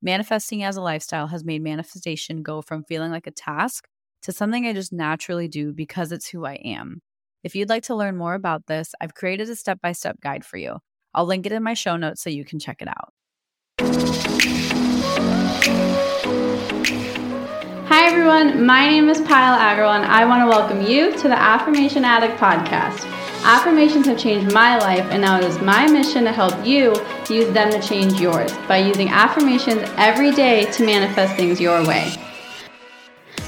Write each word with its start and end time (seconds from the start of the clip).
Manifesting 0.00 0.62
as 0.62 0.76
a 0.76 0.80
lifestyle 0.80 1.26
has 1.26 1.42
made 1.42 1.60
manifestation 1.60 2.44
go 2.44 2.62
from 2.62 2.84
feeling 2.84 3.10
like 3.10 3.26
a 3.26 3.32
task 3.32 3.88
to 4.22 4.30
something 4.30 4.64
I 4.64 4.72
just 4.72 4.92
naturally 4.92 5.48
do 5.48 5.72
because 5.72 6.12
it's 6.12 6.28
who 6.28 6.46
I 6.46 6.54
am. 6.54 7.02
If 7.42 7.56
you'd 7.56 7.68
like 7.68 7.82
to 7.84 7.96
learn 7.96 8.16
more 8.16 8.34
about 8.34 8.66
this, 8.66 8.94
I've 9.00 9.14
created 9.14 9.50
a 9.50 9.56
step 9.56 9.80
by 9.80 9.90
step 9.90 10.20
guide 10.20 10.44
for 10.44 10.56
you. 10.56 10.76
I'll 11.14 11.26
link 11.26 11.46
it 11.46 11.52
in 11.52 11.64
my 11.64 11.74
show 11.74 11.96
notes 11.96 12.22
so 12.22 12.30
you 12.30 12.44
can 12.44 12.60
check 12.60 12.80
it 12.80 12.86
out. 12.86 13.12
Hi, 17.88 18.06
everyone. 18.06 18.64
My 18.64 18.88
name 18.88 19.08
is 19.08 19.18
Payal 19.18 19.58
Agarwal, 19.58 19.96
and 19.96 20.04
I 20.04 20.24
want 20.26 20.42
to 20.42 20.46
welcome 20.46 20.80
you 20.80 21.10
to 21.16 21.22
the 21.22 21.36
Affirmation 21.36 22.04
Addict 22.04 22.38
podcast. 22.38 23.27
Affirmations 23.44 24.06
have 24.06 24.18
changed 24.18 24.52
my 24.52 24.76
life, 24.78 25.06
and 25.10 25.22
now 25.22 25.38
it 25.38 25.44
is 25.44 25.58
my 25.60 25.86
mission 25.88 26.24
to 26.24 26.32
help 26.32 26.66
you 26.66 26.94
use 27.30 27.52
them 27.54 27.70
to 27.70 27.80
change 27.80 28.20
yours 28.20 28.52
by 28.66 28.78
using 28.78 29.08
affirmations 29.08 29.88
every 29.96 30.32
day 30.32 30.70
to 30.72 30.84
manifest 30.84 31.34
things 31.34 31.60
your 31.60 31.86
way. 31.86 32.12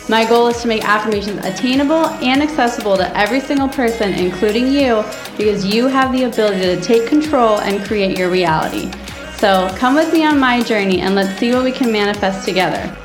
My 0.09 0.25
goal 0.29 0.49
is 0.49 0.61
to 0.63 0.69
make 0.69 0.85
affirmations 0.85 1.45
attainable 1.45 2.07
and 2.07 2.43
accessible 2.43 2.97
to 2.97 3.17
every 3.17 3.41
single 3.41 3.69
person, 3.69 4.13
including 4.13 4.69
you, 4.69 5.05
because 5.37 5.67
you 5.67 5.87
have 5.87 6.13
the 6.13 6.25
ability 6.25 6.61
to 6.61 6.81
take 6.81 7.09
control 7.09 7.61
and 7.61 7.85
create 7.87 8.17
your 8.17 8.31
reality. 8.31 8.91
So 9.37 9.73
come 9.77 9.95
with 9.95 10.13
me 10.13 10.25
on 10.25 10.39
my 10.39 10.63
journey 10.63 11.01
and 11.01 11.15
let's 11.15 11.39
see 11.39 11.53
what 11.53 11.65
we 11.65 11.73
can 11.73 11.93
manifest 11.93 12.45
together. 12.45 12.97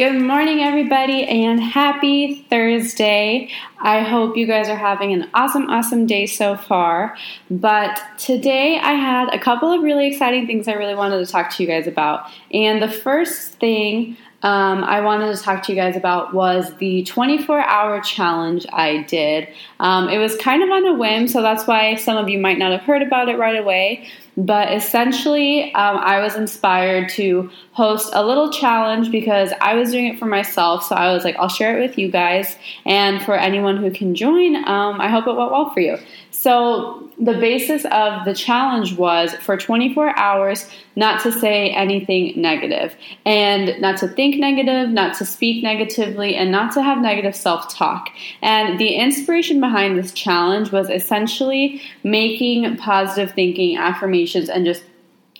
Good 0.00 0.18
morning, 0.18 0.60
everybody, 0.62 1.24
and 1.24 1.62
happy 1.62 2.46
Thursday. 2.48 3.50
I 3.82 4.00
hope 4.00 4.34
you 4.34 4.46
guys 4.46 4.70
are 4.70 4.74
having 4.74 5.12
an 5.12 5.28
awesome, 5.34 5.68
awesome 5.68 6.06
day 6.06 6.24
so 6.24 6.56
far. 6.56 7.18
But 7.50 8.00
today 8.16 8.78
I 8.78 8.92
had 8.92 9.28
a 9.34 9.38
couple 9.38 9.70
of 9.70 9.82
really 9.82 10.06
exciting 10.06 10.46
things 10.46 10.68
I 10.68 10.72
really 10.72 10.94
wanted 10.94 11.18
to 11.18 11.30
talk 11.30 11.54
to 11.54 11.62
you 11.62 11.68
guys 11.68 11.86
about. 11.86 12.30
And 12.50 12.80
the 12.80 12.88
first 12.88 13.52
thing 13.58 14.16
um, 14.42 14.84
I 14.84 15.02
wanted 15.02 15.36
to 15.36 15.42
talk 15.42 15.62
to 15.64 15.72
you 15.72 15.76
guys 15.76 15.96
about 15.96 16.32
was 16.32 16.74
the 16.76 17.02
24 17.02 17.60
hour 17.60 18.00
challenge 18.00 18.64
I 18.72 19.02
did. 19.02 19.48
Um, 19.80 20.08
it 20.08 20.16
was 20.16 20.34
kind 20.36 20.62
of 20.62 20.70
on 20.70 20.86
a 20.86 20.94
whim, 20.94 21.28
so 21.28 21.42
that's 21.42 21.66
why 21.66 21.96
some 21.96 22.16
of 22.16 22.30
you 22.30 22.38
might 22.38 22.58
not 22.58 22.72
have 22.72 22.80
heard 22.80 23.02
about 23.02 23.28
it 23.28 23.38
right 23.38 23.58
away. 23.58 24.08
But 24.36 24.72
essentially, 24.72 25.74
um, 25.74 25.98
I 25.98 26.20
was 26.20 26.36
inspired 26.36 27.08
to 27.10 27.50
host 27.72 28.10
a 28.14 28.24
little 28.24 28.50
challenge 28.50 29.10
because 29.10 29.52
I 29.60 29.74
was 29.74 29.90
doing 29.90 30.06
it 30.06 30.18
for 30.18 30.26
myself. 30.26 30.84
So 30.84 30.94
I 30.94 31.12
was 31.12 31.24
like, 31.24 31.36
I'll 31.36 31.48
share 31.48 31.78
it 31.78 31.82
with 31.82 31.98
you 31.98 32.10
guys. 32.10 32.56
And 32.86 33.22
for 33.22 33.34
anyone 33.34 33.76
who 33.76 33.90
can 33.90 34.14
join, 34.14 34.56
um, 34.68 35.00
I 35.00 35.08
hope 35.08 35.26
it 35.26 35.34
went 35.34 35.50
well 35.50 35.70
for 35.70 35.80
you. 35.80 35.98
So, 36.30 37.09
the 37.20 37.34
basis 37.34 37.84
of 37.84 38.24
the 38.24 38.34
challenge 38.34 38.96
was 38.96 39.34
for 39.34 39.56
24 39.56 40.18
hours 40.18 40.66
not 40.96 41.22
to 41.22 41.30
say 41.30 41.70
anything 41.70 42.32
negative 42.40 42.96
and 43.26 43.78
not 43.80 43.98
to 43.98 44.08
think 44.08 44.36
negative, 44.36 44.88
not 44.88 45.16
to 45.18 45.26
speak 45.26 45.62
negatively, 45.62 46.34
and 46.34 46.50
not 46.50 46.72
to 46.72 46.82
have 46.82 46.98
negative 46.98 47.36
self 47.36 47.72
talk. 47.74 48.08
And 48.40 48.80
the 48.80 48.94
inspiration 48.94 49.60
behind 49.60 49.98
this 49.98 50.12
challenge 50.12 50.72
was 50.72 50.88
essentially 50.88 51.82
making 52.02 52.78
positive 52.78 53.34
thinking 53.34 53.76
affirmations 53.76 54.48
and 54.48 54.64
just 54.64 54.82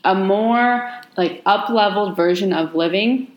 a 0.05 0.15
more 0.15 0.91
like 1.17 1.43
up 1.47 1.71
leveled 1.71 2.15
version 2.15 2.53
of 2.53 2.75
living 2.75 3.31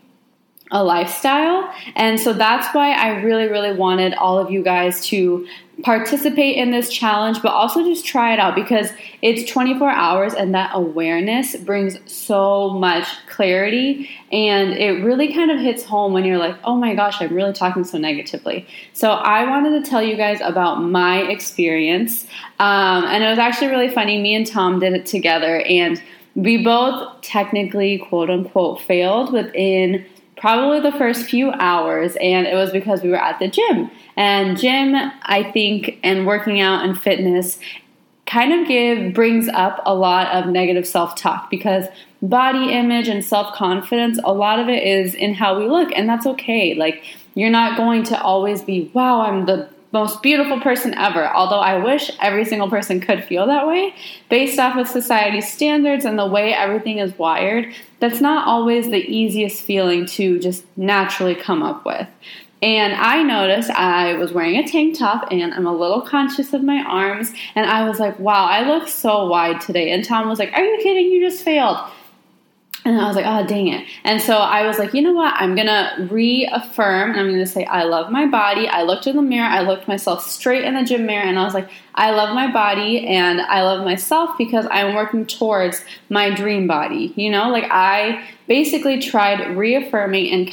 a 0.70 0.82
lifestyle. 0.82 1.72
And 1.94 2.18
so 2.18 2.32
that's 2.32 2.74
why 2.74 2.92
I 2.92 3.20
really, 3.20 3.46
really 3.48 3.72
wanted 3.72 4.14
all 4.14 4.38
of 4.38 4.50
you 4.50 4.62
guys 4.62 5.06
to 5.06 5.46
participate 5.82 6.56
in 6.56 6.70
this 6.70 6.88
challenge, 6.88 7.42
but 7.42 7.52
also 7.52 7.82
just 7.84 8.06
try 8.06 8.32
it 8.32 8.38
out 8.38 8.54
because 8.54 8.90
it's 9.22 9.50
24 9.50 9.90
hours 9.90 10.32
and 10.32 10.54
that 10.54 10.70
awareness 10.72 11.56
brings 11.56 11.98
so 12.10 12.70
much 12.70 13.06
clarity. 13.28 14.08
And 14.30 14.72
it 14.72 15.04
really 15.04 15.32
kind 15.34 15.50
of 15.50 15.58
hits 15.58 15.84
home 15.84 16.12
when 16.12 16.24
you're 16.24 16.38
like, 16.38 16.56
oh 16.64 16.76
my 16.76 16.94
gosh, 16.94 17.20
I'm 17.20 17.34
really 17.34 17.52
talking 17.52 17.84
so 17.84 17.98
negatively. 17.98 18.66
So 18.92 19.10
I 19.10 19.48
wanted 19.48 19.82
to 19.82 19.90
tell 19.90 20.02
you 20.02 20.16
guys 20.16 20.40
about 20.40 20.76
my 20.76 21.22
experience. 21.22 22.24
Um, 22.60 23.04
and 23.04 23.24
it 23.24 23.28
was 23.28 23.38
actually 23.38 23.68
really 23.68 23.90
funny. 23.90 24.20
Me 24.20 24.34
and 24.34 24.46
Tom 24.46 24.78
did 24.78 24.92
it 24.92 25.06
together, 25.06 25.60
and 25.62 26.00
we 26.34 26.62
both 26.62 27.20
technically, 27.22 27.98
quote 27.98 28.30
unquote, 28.30 28.80
failed 28.80 29.32
within 29.32 30.04
probably 30.36 30.80
the 30.80 30.96
first 30.96 31.26
few 31.26 31.50
hours, 31.52 32.16
and 32.20 32.46
it 32.46 32.54
was 32.54 32.70
because 32.70 33.02
we 33.02 33.08
were 33.08 33.16
at 33.16 33.38
the 33.38 33.48
gym. 33.48 33.90
And 34.16 34.58
gym, 34.58 34.94
I 35.22 35.50
think, 35.52 35.98
and 36.02 36.26
working 36.26 36.60
out 36.60 36.84
and 36.84 37.00
fitness 37.00 37.58
kind 38.26 38.52
of 38.52 38.66
give 38.66 39.12
brings 39.12 39.48
up 39.48 39.82
a 39.84 39.94
lot 39.94 40.28
of 40.28 40.46
negative 40.50 40.86
self-talk 40.86 41.50
because 41.50 41.84
body 42.22 42.72
image 42.72 43.06
and 43.06 43.22
self-confidence 43.22 44.18
a 44.24 44.32
lot 44.32 44.58
of 44.58 44.66
it 44.66 44.82
is 44.82 45.14
in 45.14 45.34
how 45.34 45.58
we 45.58 45.68
look 45.68 45.92
and 45.94 46.08
that's 46.08 46.24
okay 46.24 46.74
like 46.74 47.04
you're 47.34 47.50
not 47.50 47.76
going 47.76 48.02
to 48.02 48.18
always 48.22 48.62
be 48.62 48.90
wow 48.94 49.20
i'm 49.20 49.44
the 49.44 49.68
most 49.94 50.22
beautiful 50.22 50.60
person 50.60 50.92
ever. 50.94 51.32
Although 51.32 51.60
I 51.60 51.78
wish 51.78 52.10
every 52.20 52.44
single 52.44 52.68
person 52.68 53.00
could 53.00 53.24
feel 53.24 53.46
that 53.46 53.66
way, 53.66 53.94
based 54.28 54.58
off 54.58 54.76
of 54.76 54.88
society's 54.88 55.50
standards 55.50 56.04
and 56.04 56.18
the 56.18 56.26
way 56.26 56.52
everything 56.52 56.98
is 56.98 57.16
wired, 57.16 57.72
that's 58.00 58.20
not 58.20 58.46
always 58.46 58.90
the 58.90 58.98
easiest 59.08 59.62
feeling 59.62 60.04
to 60.06 60.40
just 60.40 60.64
naturally 60.76 61.36
come 61.36 61.62
up 61.62 61.86
with. 61.86 62.08
And 62.64 62.94
I 62.94 63.22
noticed 63.22 63.68
I 63.68 64.14
was 64.14 64.32
wearing 64.32 64.56
a 64.56 64.66
tank 64.66 64.98
top 64.98 65.28
and 65.30 65.52
I'm 65.52 65.66
a 65.66 65.76
little 65.76 66.00
conscious 66.00 66.54
of 66.54 66.64
my 66.64 66.82
arms. 66.82 67.30
And 67.54 67.66
I 67.66 67.86
was 67.86 68.00
like, 68.00 68.18
wow, 68.18 68.46
I 68.46 68.66
look 68.66 68.88
so 68.88 69.26
wide 69.26 69.60
today. 69.60 69.90
And 69.90 70.02
Tom 70.02 70.30
was 70.30 70.38
like, 70.38 70.50
are 70.54 70.64
you 70.64 70.78
kidding? 70.82 71.12
You 71.12 71.28
just 71.28 71.44
failed. 71.44 71.76
And 72.86 72.98
I 72.98 73.06
was 73.06 73.16
like, 73.16 73.26
oh, 73.26 73.46
dang 73.46 73.68
it. 73.68 73.86
And 74.02 74.20
so 74.20 74.38
I 74.38 74.66
was 74.66 74.78
like, 74.78 74.94
you 74.94 75.02
know 75.02 75.12
what? 75.12 75.34
I'm 75.36 75.54
going 75.54 75.66
to 75.66 76.08
reaffirm 76.10 77.10
and 77.10 77.20
I'm 77.20 77.26
going 77.28 77.38
to 77.38 77.46
say, 77.46 77.66
I 77.66 77.84
love 77.84 78.10
my 78.10 78.24
body. 78.24 78.66
I 78.66 78.82
looked 78.82 79.06
in 79.06 79.16
the 79.16 79.22
mirror. 79.22 79.46
I 79.46 79.60
looked 79.60 79.86
myself 79.86 80.26
straight 80.26 80.64
in 80.64 80.72
the 80.72 80.84
gym 80.84 81.04
mirror 81.04 81.22
and 81.22 81.38
I 81.38 81.44
was 81.44 81.52
like, 81.52 81.68
I 81.94 82.12
love 82.12 82.34
my 82.34 82.50
body 82.50 83.06
and 83.06 83.42
I 83.42 83.62
love 83.62 83.84
myself 83.84 84.38
because 84.38 84.66
I'm 84.70 84.94
working 84.94 85.26
towards 85.26 85.84
my 86.08 86.34
dream 86.34 86.66
body. 86.66 87.12
You 87.14 87.30
know, 87.30 87.50
like 87.50 87.64
I 87.70 88.26
basically 88.48 89.00
tried 89.00 89.54
reaffirming 89.54 90.30
and 90.30 90.50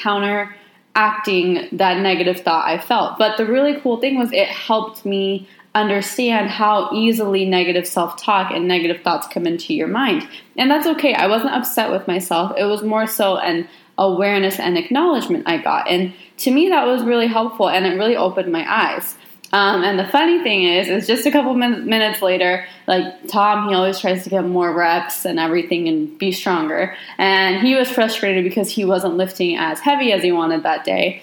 counteracting 0.96 1.68
that 1.78 2.02
negative 2.02 2.42
thought 2.42 2.66
I 2.66 2.78
felt. 2.78 3.18
But 3.18 3.38
the 3.38 3.46
really 3.46 3.80
cool 3.80 3.98
thing 3.98 4.18
was 4.18 4.32
it 4.32 4.48
helped 4.48 5.06
me 5.06 5.48
understand 5.74 6.50
how 6.50 6.90
easily 6.92 7.46
negative 7.46 7.88
self 7.88 8.22
talk 8.22 8.52
and 8.52 8.68
negative 8.68 9.02
thoughts 9.04 9.28
come 9.28 9.48
into 9.48 9.74
your 9.74 9.88
mind. 9.88 10.28
And 10.58 10.70
that's 10.70 10.88
okay. 10.88 11.14
I 11.14 11.28
wasn't 11.28 11.54
upset 11.54 11.92
with 11.92 12.08
myself. 12.08 12.54
It 12.58 12.66
was 12.66 12.84
more 12.84 13.08
so 13.08 13.38
an 13.38 13.68
awareness 13.98 14.60
and 14.60 14.78
acknowledgement 14.78 15.48
I 15.48 15.58
got. 15.58 15.88
And 15.88 16.14
to 16.38 16.52
me, 16.52 16.70
that 16.70 16.88
was 16.88 17.04
really 17.04 17.28
helpful 17.28 17.70
and 17.70 17.86
it 17.86 17.98
really 17.98 18.18
opened 18.18 18.52
my 18.52 18.66
eyes. 18.68 19.16
Um, 19.54 19.84
and 19.84 20.00
the 20.00 20.08
funny 20.08 20.42
thing 20.44 20.64
is, 20.64 20.88
is 20.88 21.08
just 21.08 21.26
a 21.26 21.32
couple 21.32 21.54
min- 21.54 21.86
minutes 21.86 22.22
later, 22.22 22.66
like 22.88 23.28
Tom, 23.28 23.68
he 23.68 23.76
always 23.76 24.00
tries 24.00 24.24
to 24.24 24.30
get 24.30 24.46
more 24.46 24.74
reps 24.74 25.26
and 25.26 25.40
everything 25.40 25.88
and 25.88 26.18
be 26.18 26.32
stronger. 26.32 26.96
And 27.18 27.66
he 27.66 27.76
was 27.76 27.90
frustrated 27.90 28.44
because 28.44 28.70
he 28.70 28.86
wasn't 28.86 29.16
lifting 29.16 29.58
as 29.58 29.80
heavy 29.80 30.14
as 30.14 30.24
he 30.24 30.32
wanted 30.32 30.64
that 30.64 30.86
day 30.86 31.22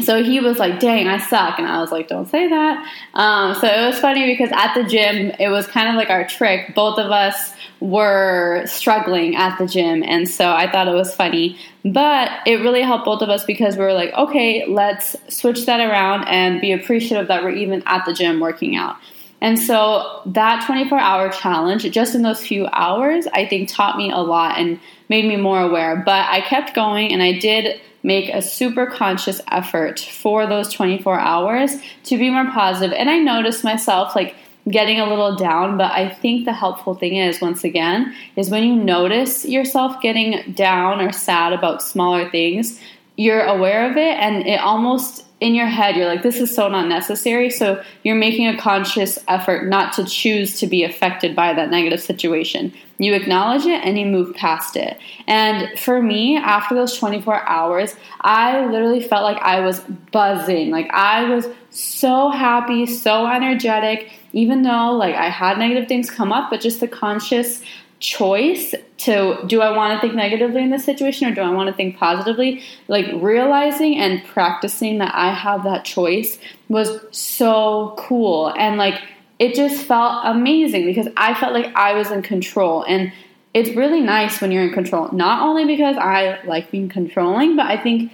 so 0.00 0.22
he 0.22 0.40
was 0.40 0.58
like, 0.58 0.78
dang, 0.78 1.08
I 1.08 1.18
suck. 1.18 1.58
And 1.58 1.66
I 1.66 1.80
was 1.80 1.90
like, 1.90 2.08
don't 2.08 2.28
say 2.28 2.48
that. 2.48 2.86
Um, 3.14 3.54
so 3.54 3.66
it 3.66 3.86
was 3.86 3.98
funny 3.98 4.26
because 4.26 4.50
at 4.52 4.74
the 4.74 4.84
gym, 4.84 5.32
it 5.38 5.48
was 5.48 5.66
kind 5.66 5.88
of 5.88 5.94
like 5.94 6.10
our 6.10 6.26
trick. 6.26 6.74
Both 6.74 6.98
of 6.98 7.10
us 7.10 7.54
were 7.80 8.62
struggling 8.66 9.36
at 9.36 9.58
the 9.58 9.66
gym. 9.66 10.02
And 10.02 10.28
so 10.28 10.50
I 10.50 10.70
thought 10.70 10.88
it 10.88 10.94
was 10.94 11.14
funny. 11.14 11.58
But 11.84 12.30
it 12.46 12.56
really 12.56 12.82
helped 12.82 13.06
both 13.06 13.22
of 13.22 13.30
us 13.30 13.44
because 13.44 13.76
we 13.76 13.84
were 13.84 13.94
like, 13.94 14.12
okay, 14.12 14.66
let's 14.68 15.16
switch 15.34 15.64
that 15.66 15.80
around 15.80 16.24
and 16.28 16.60
be 16.60 16.72
appreciative 16.72 17.28
that 17.28 17.42
we're 17.42 17.50
even 17.50 17.82
at 17.86 18.04
the 18.04 18.12
gym 18.12 18.40
working 18.40 18.76
out. 18.76 18.96
And 19.40 19.58
so 19.58 20.22
that 20.26 20.64
24 20.66 20.98
hour 20.98 21.30
challenge, 21.30 21.90
just 21.90 22.14
in 22.14 22.22
those 22.22 22.44
few 22.44 22.66
hours, 22.72 23.26
I 23.32 23.46
think 23.46 23.68
taught 23.68 23.96
me 23.96 24.10
a 24.10 24.18
lot 24.18 24.58
and 24.58 24.80
made 25.08 25.26
me 25.26 25.36
more 25.36 25.60
aware. 25.60 25.96
But 25.96 26.26
I 26.28 26.40
kept 26.40 26.74
going 26.74 27.12
and 27.12 27.22
I 27.22 27.38
did 27.38 27.80
make 28.06 28.28
a 28.28 28.40
super 28.40 28.86
conscious 28.86 29.40
effort 29.50 29.98
for 29.98 30.46
those 30.46 30.72
24 30.72 31.18
hours 31.18 31.72
to 32.04 32.16
be 32.16 32.30
more 32.30 32.48
positive. 32.52 32.96
And 32.96 33.10
I 33.10 33.18
noticed 33.18 33.64
myself 33.64 34.14
like 34.14 34.36
getting 34.68 35.00
a 35.00 35.08
little 35.08 35.34
down. 35.34 35.76
But 35.76 35.90
I 35.90 36.08
think 36.08 36.44
the 36.44 36.52
helpful 36.52 36.94
thing 36.94 37.16
is, 37.16 37.40
once 37.40 37.64
again, 37.64 38.14
is 38.36 38.48
when 38.48 38.62
you 38.62 38.76
notice 38.76 39.44
yourself 39.44 40.00
getting 40.00 40.52
down 40.52 41.00
or 41.00 41.10
sad 41.10 41.52
about 41.52 41.82
smaller 41.82 42.30
things, 42.30 42.80
you're 43.16 43.44
aware 43.44 43.90
of 43.90 43.96
it 43.96 44.16
and 44.18 44.46
it 44.46 44.60
almost 44.60 45.25
in 45.38 45.54
your 45.54 45.66
head 45.66 45.96
you're 45.96 46.06
like 46.06 46.22
this 46.22 46.40
is 46.40 46.54
so 46.54 46.68
not 46.68 46.88
necessary. 46.88 47.50
So 47.50 47.82
you're 48.02 48.16
making 48.16 48.46
a 48.46 48.58
conscious 48.58 49.18
effort 49.28 49.68
not 49.68 49.92
to 49.94 50.04
choose 50.04 50.58
to 50.60 50.66
be 50.66 50.82
affected 50.82 51.36
by 51.36 51.52
that 51.52 51.70
negative 51.70 52.00
situation. 52.00 52.72
You 52.98 53.12
acknowledge 53.12 53.66
it 53.66 53.84
and 53.84 53.98
you 53.98 54.06
move 54.06 54.34
past 54.34 54.76
it. 54.76 54.98
And 55.26 55.78
for 55.78 56.00
me 56.00 56.36
after 56.36 56.74
those 56.74 56.96
24 56.96 57.46
hours 57.46 57.94
i 58.22 58.64
literally 58.66 59.02
felt 59.02 59.22
like 59.22 59.42
i 59.42 59.60
was 59.60 59.80
buzzing. 60.10 60.70
Like 60.70 60.90
i 60.90 61.28
was 61.28 61.46
so 61.70 62.30
happy 62.30 62.86
so 62.86 63.26
energetic 63.26 64.10
even 64.32 64.62
though 64.62 64.92
like 64.92 65.14
i 65.14 65.28
had 65.28 65.58
negative 65.58 65.86
things 65.86 66.10
come 66.10 66.32
up 66.32 66.48
but 66.48 66.60
just 66.60 66.80
the 66.80 66.88
conscious 66.88 67.60
choice 67.98 68.74
to 68.98 69.42
do 69.46 69.60
I 69.62 69.74
want 69.74 69.94
to 69.94 70.00
think 70.00 70.14
negatively 70.14 70.62
in 70.62 70.70
this 70.70 70.84
situation 70.84 71.28
or 71.28 71.34
do 71.34 71.40
I 71.40 71.50
want 71.50 71.68
to 71.68 71.74
think 71.74 71.96
positively? 71.96 72.62
Like 72.88 73.06
realizing 73.14 73.96
and 73.96 74.24
practicing 74.24 74.98
that 74.98 75.14
I 75.14 75.32
have 75.32 75.64
that 75.64 75.84
choice 75.84 76.38
was 76.68 77.00
so 77.10 77.94
cool. 77.98 78.52
And 78.56 78.76
like 78.76 79.00
it 79.38 79.54
just 79.54 79.84
felt 79.86 80.24
amazing 80.24 80.86
because 80.86 81.08
I 81.16 81.34
felt 81.34 81.52
like 81.52 81.74
I 81.74 81.94
was 81.94 82.10
in 82.10 82.22
control. 82.22 82.84
And 82.84 83.12
it's 83.54 83.70
really 83.70 84.00
nice 84.00 84.40
when 84.40 84.50
you're 84.50 84.64
in 84.64 84.72
control. 84.72 85.10
Not 85.12 85.42
only 85.42 85.64
because 85.64 85.96
I 85.96 86.42
like 86.44 86.70
being 86.70 86.88
controlling, 86.88 87.56
but 87.56 87.66
I 87.66 87.82
think 87.82 88.12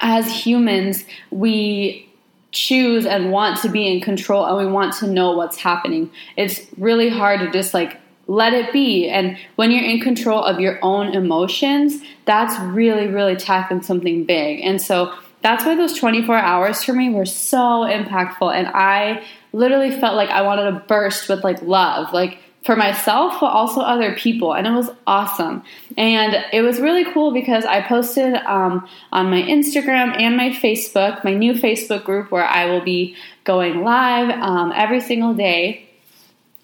as 0.00 0.30
humans, 0.32 1.04
we 1.30 2.08
choose 2.50 3.06
and 3.06 3.32
want 3.32 3.60
to 3.62 3.68
be 3.68 3.86
in 3.86 4.00
control 4.00 4.44
and 4.44 4.58
we 4.58 4.70
want 4.70 4.94
to 4.94 5.06
know 5.06 5.32
what's 5.32 5.56
happening. 5.56 6.10
It's 6.36 6.60
really 6.76 7.08
hard 7.08 7.40
to 7.40 7.50
just 7.50 7.72
like 7.72 7.98
let 8.26 8.52
it 8.52 8.72
be. 8.72 9.08
And 9.08 9.36
when 9.56 9.70
you're 9.70 9.84
in 9.84 10.00
control 10.00 10.42
of 10.42 10.60
your 10.60 10.78
own 10.82 11.08
emotions, 11.08 12.02
that's 12.24 12.58
really, 12.72 13.06
really 13.06 13.36
tackling 13.36 13.82
something 13.82 14.24
big. 14.24 14.60
And 14.60 14.80
so 14.80 15.12
that's 15.42 15.64
why 15.64 15.74
those 15.74 15.98
24 15.98 16.36
hours 16.36 16.84
for 16.84 16.92
me 16.92 17.10
were 17.10 17.26
so 17.26 17.84
impactful. 17.84 18.54
And 18.54 18.68
I 18.68 19.24
literally 19.52 19.90
felt 19.90 20.16
like 20.16 20.30
I 20.30 20.42
wanted 20.42 20.70
to 20.70 20.84
burst 20.86 21.28
with 21.28 21.42
like 21.42 21.60
love, 21.62 22.12
like 22.12 22.38
for 22.64 22.76
myself, 22.76 23.40
but 23.40 23.46
also 23.46 23.80
other 23.80 24.14
people. 24.14 24.54
And 24.54 24.68
it 24.68 24.70
was 24.70 24.88
awesome. 25.04 25.64
And 25.98 26.44
it 26.52 26.62
was 26.62 26.80
really 26.80 27.04
cool 27.12 27.32
because 27.32 27.64
I 27.64 27.80
posted 27.80 28.34
um, 28.34 28.88
on 29.10 29.30
my 29.30 29.42
Instagram 29.42 30.16
and 30.18 30.36
my 30.36 30.50
Facebook, 30.50 31.24
my 31.24 31.34
new 31.34 31.54
Facebook 31.54 32.04
group 32.04 32.30
where 32.30 32.44
I 32.44 32.66
will 32.66 32.80
be 32.80 33.16
going 33.42 33.82
live 33.82 34.30
um, 34.30 34.72
every 34.76 35.00
single 35.00 35.34
day 35.34 35.88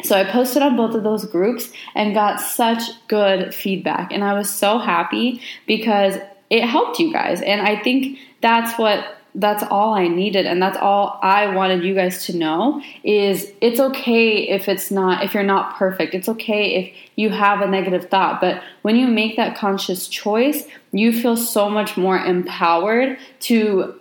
so 0.05 0.17
I 0.17 0.25
posted 0.25 0.63
on 0.63 0.77
both 0.77 0.95
of 0.95 1.03
those 1.03 1.25
groups 1.27 1.71
and 1.95 2.15
got 2.15 2.41
such 2.41 2.83
good 3.09 3.53
feedback. 3.55 4.13
And 4.13 4.23
I 4.23 4.35
was 4.35 4.49
so 4.49 4.79
happy 4.79 5.41
because 5.67 6.17
it 6.51 6.65
helped 6.65 6.99
you 6.99 7.13
guys. 7.13 7.43
And 7.43 7.61
I 7.61 7.83
think 7.83 8.19
that's 8.41 8.79
what 8.79 9.17
that's 9.35 9.63
all 9.71 9.95
I 9.95 10.09
needed 10.09 10.47
and 10.47 10.61
that's 10.61 10.79
all 10.79 11.21
I 11.23 11.55
wanted 11.55 11.85
you 11.85 11.95
guys 11.95 12.27
to 12.27 12.37
know 12.37 12.83
is 13.05 13.53
it's 13.61 13.79
okay 13.79 14.49
if 14.49 14.69
it's 14.69 14.91
not 14.91 15.23
if 15.23 15.35
you're 15.35 15.43
not 15.43 15.77
perfect. 15.77 16.15
It's 16.15 16.29
okay 16.31 16.75
if 16.77 16.95
you 17.17 17.31
have 17.31 17.61
a 17.61 17.69
negative 17.69 18.09
thought, 18.09 18.41
but 18.41 18.63
when 18.83 18.97
you 18.97 19.07
make 19.07 19.37
that 19.37 19.57
conscious 19.57 20.09
choice, 20.09 20.65
you 20.93 21.13
feel 21.13 21.37
so 21.37 21.69
much 21.69 21.97
more 21.97 22.19
empowered 22.19 23.19
to 23.41 24.01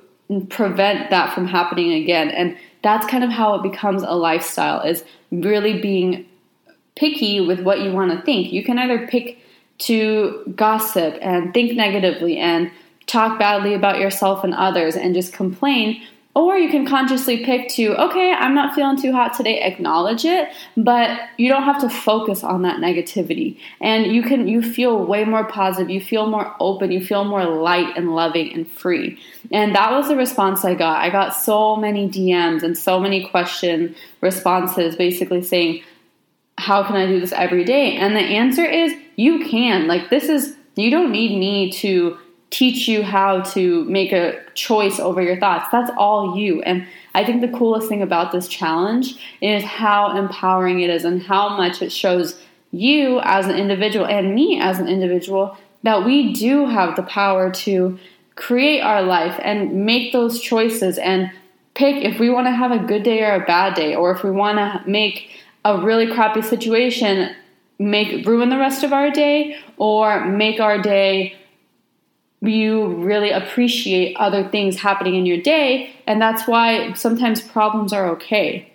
prevent 0.49 1.09
that 1.09 1.33
from 1.33 1.47
happening 1.47 1.93
again. 1.93 2.29
And 2.29 2.57
that's 2.81 3.07
kind 3.07 3.23
of 3.23 3.29
how 3.29 3.55
it 3.55 3.63
becomes 3.63 4.03
a 4.03 4.13
lifestyle 4.13 4.81
is 4.81 5.03
really 5.31 5.81
being 5.81 6.25
picky 6.95 7.39
with 7.41 7.59
what 7.61 7.81
you 7.81 7.91
want 7.91 8.11
to 8.11 8.21
think. 8.25 8.51
You 8.51 8.63
can 8.63 8.79
either 8.79 9.07
pick 9.07 9.39
to 9.79 10.53
gossip 10.55 11.17
and 11.21 11.53
think 11.53 11.75
negatively 11.75 12.37
and 12.37 12.71
talk 13.05 13.39
badly 13.39 13.73
about 13.73 13.99
yourself 13.99 14.43
and 14.43 14.53
others 14.53 14.95
and 14.95 15.13
just 15.13 15.33
complain, 15.33 16.01
or 16.37 16.55
you 16.55 16.69
can 16.69 16.85
consciously 16.85 17.43
pick 17.43 17.67
to, 17.67 17.99
okay, 17.99 18.31
I'm 18.31 18.53
not 18.53 18.75
feeling 18.75 18.95
too 18.95 19.11
hot 19.11 19.33
today, 19.33 19.59
acknowledge 19.59 20.23
it, 20.23 20.49
but 20.77 21.19
you 21.37 21.49
don't 21.49 21.63
have 21.63 21.81
to 21.81 21.89
focus 21.89 22.43
on 22.43 22.61
that 22.61 22.77
negativity. 22.77 23.57
And 23.81 24.05
you 24.05 24.21
can 24.21 24.47
you 24.47 24.61
feel 24.61 25.03
way 25.03 25.25
more 25.25 25.45
positive, 25.45 25.89
you 25.89 25.99
feel 25.99 26.27
more 26.27 26.55
open, 26.59 26.91
you 26.91 27.03
feel 27.03 27.23
more 27.23 27.43
light 27.43 27.97
and 27.97 28.13
loving 28.13 28.53
and 28.53 28.69
free. 28.69 29.19
And 29.51 29.73
that 29.73 29.91
was 29.91 30.09
the 30.09 30.15
response 30.15 30.63
I 30.63 30.75
got. 30.75 31.01
I 31.01 31.09
got 31.09 31.29
so 31.29 31.75
many 31.75 32.07
DMs 32.07 32.61
and 32.61 32.77
so 32.77 32.99
many 32.99 33.27
question 33.27 33.95
responses 34.21 34.95
basically 34.95 35.41
saying, 35.41 35.81
how 36.59 36.83
can 36.83 36.97
I 36.97 37.07
do 37.07 37.19
this 37.19 37.31
every 37.31 37.63
day? 37.63 37.95
And 37.95 38.15
the 38.15 38.21
answer 38.21 38.63
is 38.63 38.93
you 39.15 39.43
can. 39.47 39.87
Like 39.87 40.11
this 40.11 40.25
is 40.25 40.55
you 40.75 40.91
don't 40.91 41.11
need 41.11 41.39
me 41.39 41.71
to 41.71 42.19
teach 42.49 42.87
you 42.87 43.03
how 43.03 43.41
to 43.41 43.83
make 43.85 44.11
a 44.11 44.39
choice 44.53 44.99
over 44.99 45.21
your 45.21 45.39
thoughts. 45.39 45.67
That's 45.71 45.91
all 45.97 46.37
you. 46.37 46.61
And 46.61 46.87
I 47.13 47.25
think 47.25 47.41
the 47.41 47.57
coolest 47.57 47.89
thing 47.89 48.01
about 48.01 48.31
this 48.31 48.47
challenge 48.47 49.15
is 49.41 49.63
how 49.63 50.17
empowering 50.17 50.79
it 50.79 50.89
is 50.89 51.03
and 51.03 51.21
how 51.21 51.57
much 51.57 51.81
it 51.81 51.91
shows 51.91 52.39
you 52.71 53.19
as 53.23 53.47
an 53.47 53.55
individual 53.55 54.05
and 54.05 54.33
me 54.33 54.59
as 54.61 54.79
an 54.79 54.87
individual 54.87 55.57
that 55.83 56.05
we 56.05 56.33
do 56.33 56.67
have 56.67 56.95
the 56.95 57.03
power 57.03 57.51
to 57.51 57.97
create 58.35 58.81
our 58.81 59.01
life 59.01 59.39
and 59.43 59.85
make 59.85 60.11
those 60.11 60.41
choices 60.41 60.97
and 60.97 61.31
pick 61.73 62.03
if 62.03 62.19
we 62.19 62.29
want 62.29 62.45
to 62.45 62.51
have 62.51 62.71
a 62.71 62.79
good 62.79 63.03
day 63.03 63.23
or 63.23 63.35
a 63.35 63.45
bad 63.45 63.73
day 63.73 63.95
or 63.95 64.11
if 64.11 64.23
we 64.23 64.31
want 64.31 64.57
to 64.57 64.89
make 64.89 65.29
a 65.63 65.81
really 65.81 66.11
crappy 66.13 66.41
situation 66.41 67.33
make 67.79 68.25
ruin 68.25 68.49
the 68.49 68.57
rest 68.57 68.83
of 68.83 68.91
our 68.91 69.09
day 69.11 69.57
or 69.77 70.25
make 70.25 70.59
our 70.59 70.81
day 70.81 71.35
you 72.41 72.87
really 72.95 73.31
appreciate 73.31 74.15
other 74.17 74.47
things 74.47 74.77
happening 74.79 75.15
in 75.15 75.25
your 75.25 75.41
day, 75.41 75.93
and 76.05 76.21
that's 76.21 76.47
why 76.47 76.93
sometimes 76.93 77.41
problems 77.41 77.93
are 77.93 78.09
okay. 78.11 78.71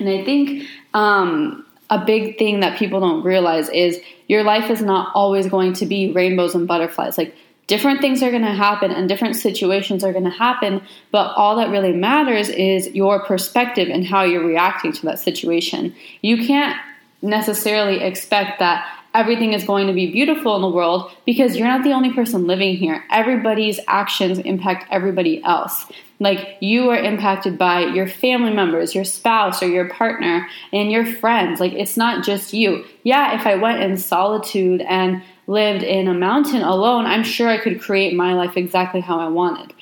And 0.00 0.08
I 0.08 0.24
think 0.24 0.66
um, 0.94 1.64
a 1.88 2.04
big 2.04 2.38
thing 2.38 2.60
that 2.60 2.78
people 2.78 3.00
don't 3.00 3.22
realize 3.22 3.68
is 3.68 4.00
your 4.28 4.42
life 4.42 4.70
is 4.70 4.80
not 4.80 5.12
always 5.14 5.46
going 5.48 5.74
to 5.74 5.86
be 5.86 6.12
rainbows 6.12 6.54
and 6.54 6.66
butterflies. 6.66 7.18
Like 7.18 7.34
different 7.66 8.00
things 8.00 8.22
are 8.22 8.30
going 8.30 8.42
to 8.42 8.52
happen 8.52 8.90
and 8.90 9.08
different 9.08 9.36
situations 9.36 10.02
are 10.02 10.12
going 10.12 10.24
to 10.24 10.30
happen, 10.30 10.82
but 11.12 11.34
all 11.36 11.56
that 11.56 11.70
really 11.70 11.92
matters 11.92 12.48
is 12.48 12.88
your 12.88 13.24
perspective 13.24 13.88
and 13.88 14.06
how 14.06 14.24
you're 14.24 14.44
reacting 14.44 14.92
to 14.92 15.02
that 15.06 15.18
situation. 15.18 15.94
You 16.22 16.46
can't 16.46 16.76
necessarily 17.22 18.00
expect 18.00 18.58
that 18.60 18.99
everything 19.14 19.52
is 19.52 19.64
going 19.64 19.86
to 19.86 19.92
be 19.92 20.10
beautiful 20.10 20.56
in 20.56 20.62
the 20.62 20.68
world 20.68 21.10
because 21.26 21.56
you're 21.56 21.68
not 21.68 21.84
the 21.84 21.92
only 21.92 22.12
person 22.12 22.46
living 22.46 22.76
here. 22.76 23.04
Everybody's 23.10 23.80
actions 23.88 24.38
impact 24.38 24.86
everybody 24.90 25.42
else. 25.44 25.86
Like 26.20 26.58
you 26.60 26.90
are 26.90 26.98
impacted 26.98 27.56
by 27.56 27.86
your 27.86 28.06
family 28.06 28.52
members, 28.52 28.94
your 28.94 29.04
spouse, 29.04 29.62
or 29.62 29.68
your 29.68 29.88
partner, 29.88 30.46
and 30.72 30.92
your 30.92 31.06
friends. 31.06 31.60
Like 31.60 31.72
it's 31.72 31.96
not 31.96 32.24
just 32.24 32.52
you. 32.52 32.84
Yeah, 33.04 33.38
if 33.40 33.46
I 33.46 33.54
went 33.56 33.82
in 33.82 33.96
solitude 33.96 34.82
and 34.82 35.22
lived 35.46 35.82
in 35.82 36.06
a 36.08 36.14
mountain 36.14 36.62
alone, 36.62 37.06
I'm 37.06 37.24
sure 37.24 37.48
I 37.48 37.58
could 37.58 37.80
create 37.80 38.14
my 38.14 38.34
life 38.34 38.56
exactly 38.56 39.00
how 39.00 39.18
I 39.18 39.28
wanted. 39.28 39.74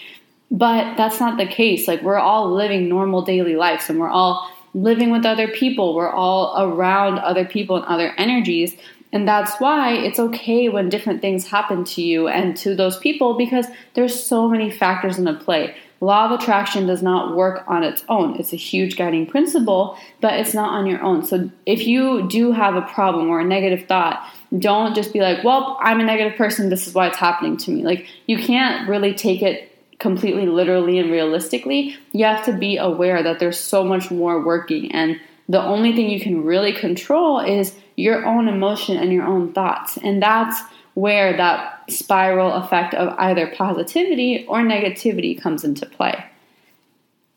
But 0.51 0.97
that's 0.97 1.21
not 1.21 1.37
the 1.37 1.47
case. 1.47 1.87
Like 1.89 2.03
we're 2.03 2.19
all 2.19 2.53
living 2.53 2.89
normal 2.89 3.23
daily 3.23 3.57
lives 3.57 3.91
and 3.91 3.99
we're 3.99 4.09
all 4.09 4.49
living 4.75 5.11
with 5.11 5.27
other 5.27 5.49
people. 5.49 5.95
We're 5.95 6.11
all 6.11 6.55
around 6.63 7.19
other 7.19 7.45
people 7.45 7.77
and 7.77 7.85
other 7.87 8.15
energies. 8.17 8.77
And 9.13 9.27
that's 9.27 9.59
why 9.59 9.93
it's 9.95 10.19
okay 10.19 10.69
when 10.69 10.89
different 10.89 11.23
things 11.23 11.47
happen 11.47 11.85
to 11.85 12.03
you 12.03 12.29
and 12.29 12.57
to 12.59 12.75
those 12.75 12.99
people 12.99 13.39
because 13.39 13.67
there's 13.95 14.23
so 14.23 14.49
many 14.49 14.71
factors 14.71 15.19
in 15.19 15.25
the 15.25 15.35
play. 15.35 15.75
Law 16.01 16.27
of 16.27 16.41
attraction 16.41 16.87
does 16.87 17.03
not 17.03 17.35
work 17.35 17.65
on 17.67 17.83
its 17.83 18.05
own. 18.09 18.39
It's 18.39 18.53
a 18.53 18.57
huge 18.57 18.97
guiding 18.97 19.27
principle, 19.27 19.99
but 20.21 20.35
it's 20.35 20.55
not 20.55 20.71
on 20.71 20.87
your 20.87 21.03
own. 21.03 21.25
So 21.25 21.51
if 21.67 21.87
you 21.87 22.29
do 22.29 22.53
have 22.53 22.77
a 22.77 22.83
problem 22.83 23.29
or 23.29 23.41
a 23.41 23.45
negative 23.45 23.89
thought, 23.89 24.25
don't 24.57 24.95
just 24.95 25.13
be 25.13 25.21
like, 25.21 25.43
well, 25.43 25.77
I'm 25.81 25.99
a 25.99 26.05
negative 26.05 26.39
person. 26.39 26.69
This 26.69 26.87
is 26.87 26.95
why 26.95 27.09
it's 27.09 27.17
happening 27.17 27.57
to 27.59 27.71
me. 27.73 27.83
Like, 27.83 28.07
you 28.27 28.39
can't 28.39 28.89
really 28.89 29.13
take 29.13 29.43
it 29.43 29.75
completely 29.99 30.47
literally 30.47 31.01
and 31.01 31.11
realistically. 31.11 31.97
You 32.13 32.27
have 32.27 32.45
to 32.45 32.53
be 32.53 32.77
aware 32.77 33.23
that 33.23 33.41
there's 33.41 33.59
so 33.59 33.83
much 33.83 34.11
more 34.11 34.41
working. 34.41 34.93
And 34.93 35.21
the 35.49 35.63
only 35.63 35.95
thing 35.95 36.11
you 36.11 36.21
can 36.21 36.45
really 36.45 36.73
control 36.73 37.41
is 37.41 37.75
your 37.97 38.27
own 38.27 38.49
emotion 38.49 38.97
and 38.97 39.13
your 39.13 39.25
own 39.25 39.53
thoughts. 39.53 39.97
And 39.97 40.23
that's 40.23 40.61
where 40.95 41.37
that 41.37 41.85
spiral 41.89 42.53
effect 42.55 42.95
of 42.95 43.15
either 43.19 43.47
positivity 43.57 44.45
or 44.47 44.59
negativity 44.59 45.41
comes 45.41 45.65
into 45.65 45.87
play. 45.87 46.25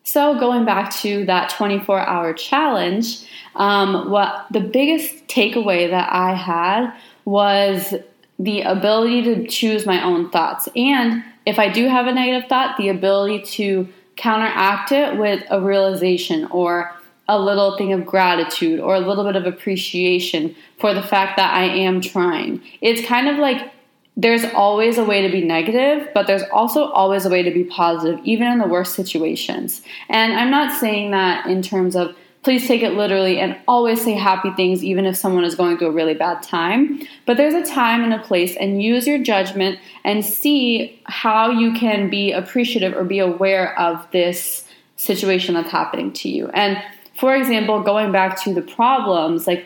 So, 0.03 0.37
going 0.39 0.65
back 0.65 0.91
to 0.97 1.25
that 1.25 1.51
24 1.51 1.99
hour 1.99 2.33
challenge, 2.33 3.23
um, 3.55 4.09
what 4.09 4.47
the 4.51 4.59
biggest 4.59 5.27
takeaway 5.27 5.89
that 5.89 6.11
I 6.11 6.33
had 6.33 6.91
was 7.23 7.93
the 8.39 8.61
ability 8.61 9.21
to 9.23 9.47
choose 9.47 9.85
my 9.85 10.03
own 10.03 10.31
thoughts. 10.31 10.67
And 10.75 11.23
if 11.45 11.59
I 11.59 11.69
do 11.69 11.87
have 11.87 12.07
a 12.07 12.13
negative 12.13 12.49
thought, 12.49 12.77
the 12.77 12.89
ability 12.89 13.43
to 13.57 13.87
counteract 14.15 14.91
it 14.91 15.17
with 15.17 15.43
a 15.49 15.61
realization 15.61 16.45
or 16.45 16.91
a 17.31 17.39
little 17.39 17.77
thing 17.77 17.93
of 17.93 18.05
gratitude 18.05 18.79
or 18.79 18.95
a 18.95 18.99
little 18.99 19.23
bit 19.23 19.35
of 19.35 19.45
appreciation 19.45 20.55
for 20.79 20.93
the 20.93 21.01
fact 21.01 21.37
that 21.37 21.53
I 21.53 21.63
am 21.63 22.01
trying. 22.01 22.61
It's 22.81 23.07
kind 23.07 23.27
of 23.27 23.37
like 23.37 23.71
there's 24.17 24.43
always 24.53 24.97
a 24.97 25.03
way 25.03 25.21
to 25.21 25.31
be 25.31 25.41
negative, 25.41 26.09
but 26.13 26.27
there's 26.27 26.43
also 26.51 26.89
always 26.89 27.25
a 27.25 27.29
way 27.29 27.41
to 27.43 27.51
be 27.51 27.63
positive, 27.63 28.19
even 28.23 28.47
in 28.47 28.59
the 28.59 28.67
worst 28.67 28.93
situations. 28.93 29.81
And 30.09 30.33
I'm 30.33 30.51
not 30.51 30.77
saying 30.79 31.11
that 31.11 31.45
in 31.45 31.61
terms 31.61 31.95
of 31.95 32.15
please 32.43 32.67
take 32.67 32.81
it 32.81 32.93
literally 32.93 33.39
and 33.39 33.55
always 33.67 34.01
say 34.01 34.13
happy 34.13 34.49
things, 34.51 34.83
even 34.83 35.05
if 35.05 35.15
someone 35.15 35.43
is 35.43 35.55
going 35.55 35.77
through 35.77 35.87
a 35.87 35.91
really 35.91 36.15
bad 36.15 36.41
time. 36.41 37.01
But 37.25 37.37
there's 37.37 37.53
a 37.53 37.63
time 37.63 38.03
and 38.03 38.13
a 38.13 38.19
place, 38.19 38.55
and 38.57 38.81
use 38.81 39.07
your 39.07 39.19
judgment 39.19 39.79
and 40.03 40.25
see 40.25 40.99
how 41.05 41.51
you 41.51 41.73
can 41.73 42.09
be 42.09 42.31
appreciative 42.31 42.95
or 42.95 43.03
be 43.03 43.19
aware 43.19 43.77
of 43.79 44.05
this 44.11 44.65
situation 44.95 45.55
that's 45.55 45.71
happening 45.71 46.11
to 46.13 46.29
you. 46.29 46.47
And 46.49 46.81
for 47.21 47.35
example, 47.35 47.83
going 47.83 48.11
back 48.11 48.41
to 48.43 48.51
the 48.51 48.63
problems, 48.63 49.45
like 49.45 49.63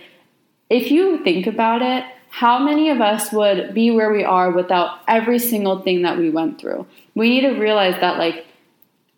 if 0.69 0.91
you 0.91 1.23
think 1.23 1.47
about 1.47 1.81
it, 1.81 2.03
how 2.27 2.59
many 2.59 2.89
of 2.89 2.99
us 2.99 3.31
would 3.31 3.73
be 3.73 3.91
where 3.91 4.11
we 4.11 4.25
are 4.25 4.51
without 4.51 4.99
every 5.07 5.39
single 5.39 5.79
thing 5.79 6.01
that 6.01 6.17
we 6.17 6.29
went 6.29 6.59
through? 6.59 6.85
We 7.15 7.29
need 7.29 7.41
to 7.47 7.57
realize 7.57 7.97
that, 8.01 8.17
like, 8.17 8.45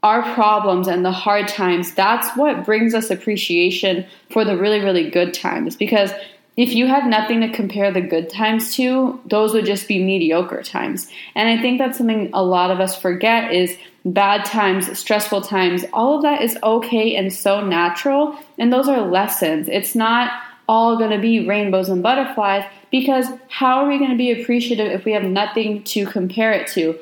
our 0.04 0.22
problems 0.36 0.88
and 0.88 1.04
the 1.04 1.12
hard 1.12 1.48
times, 1.48 1.96
that's 1.96 2.38
what 2.38 2.64
brings 2.64 2.94
us 2.94 3.10
appreciation 3.10 4.06
for 4.30 4.46
the 4.46 4.56
really, 4.56 4.82
really 4.82 5.10
good 5.10 5.34
times. 5.34 5.76
Because 5.76 6.12
if 6.58 6.74
you 6.74 6.88
had 6.88 7.06
nothing 7.06 7.42
to 7.42 7.52
compare 7.52 7.92
the 7.92 8.02
good 8.02 8.32
times 8.32 8.76
to, 8.76 9.22
those 9.26 9.54
would 9.54 9.66
just 9.66 9.88
be 9.88 10.04
mediocre 10.04 10.64
times. 10.64 11.08
And 11.36 11.48
I 11.48 11.62
think 11.62 11.78
that's 11.78 12.00
something 12.00 12.32
a 12.34 12.44
lot 12.44 12.72
of 12.72 12.80
us 12.80 13.00
forget 13.00 13.54
is 13.54 13.78
bad 14.04 14.44
times, 14.44 14.98
stressful 14.98 15.42
times, 15.42 15.86
all 15.94 16.16
of 16.16 16.24
that 16.24 16.42
is 16.42 16.58
okay 16.64 17.16
and 17.16 17.32
so 17.32 17.64
natural. 17.64 18.38
And 18.58 18.74
those 18.74 18.88
are 18.88 19.02
lessons. 19.02 19.70
It's 19.70 19.94
not 19.94 20.32
all 20.68 20.98
going 20.98 21.12
to 21.12 21.20
be 21.20 21.48
rainbows 21.48 21.90
and 21.90 22.02
butterflies 22.02 22.66
because 22.92 23.28
how 23.50 23.84
are 23.84 23.88
we 23.88 24.00
going 24.00 24.12
to 24.12 24.18
be 24.18 24.42
appreciative 24.42 24.92
if 24.92 25.06
we 25.06 25.12
have 25.12 25.24
nothing 25.24 25.84
to 25.84 26.08
compare 26.08 26.52
it 26.54 26.68
to? 26.70 26.98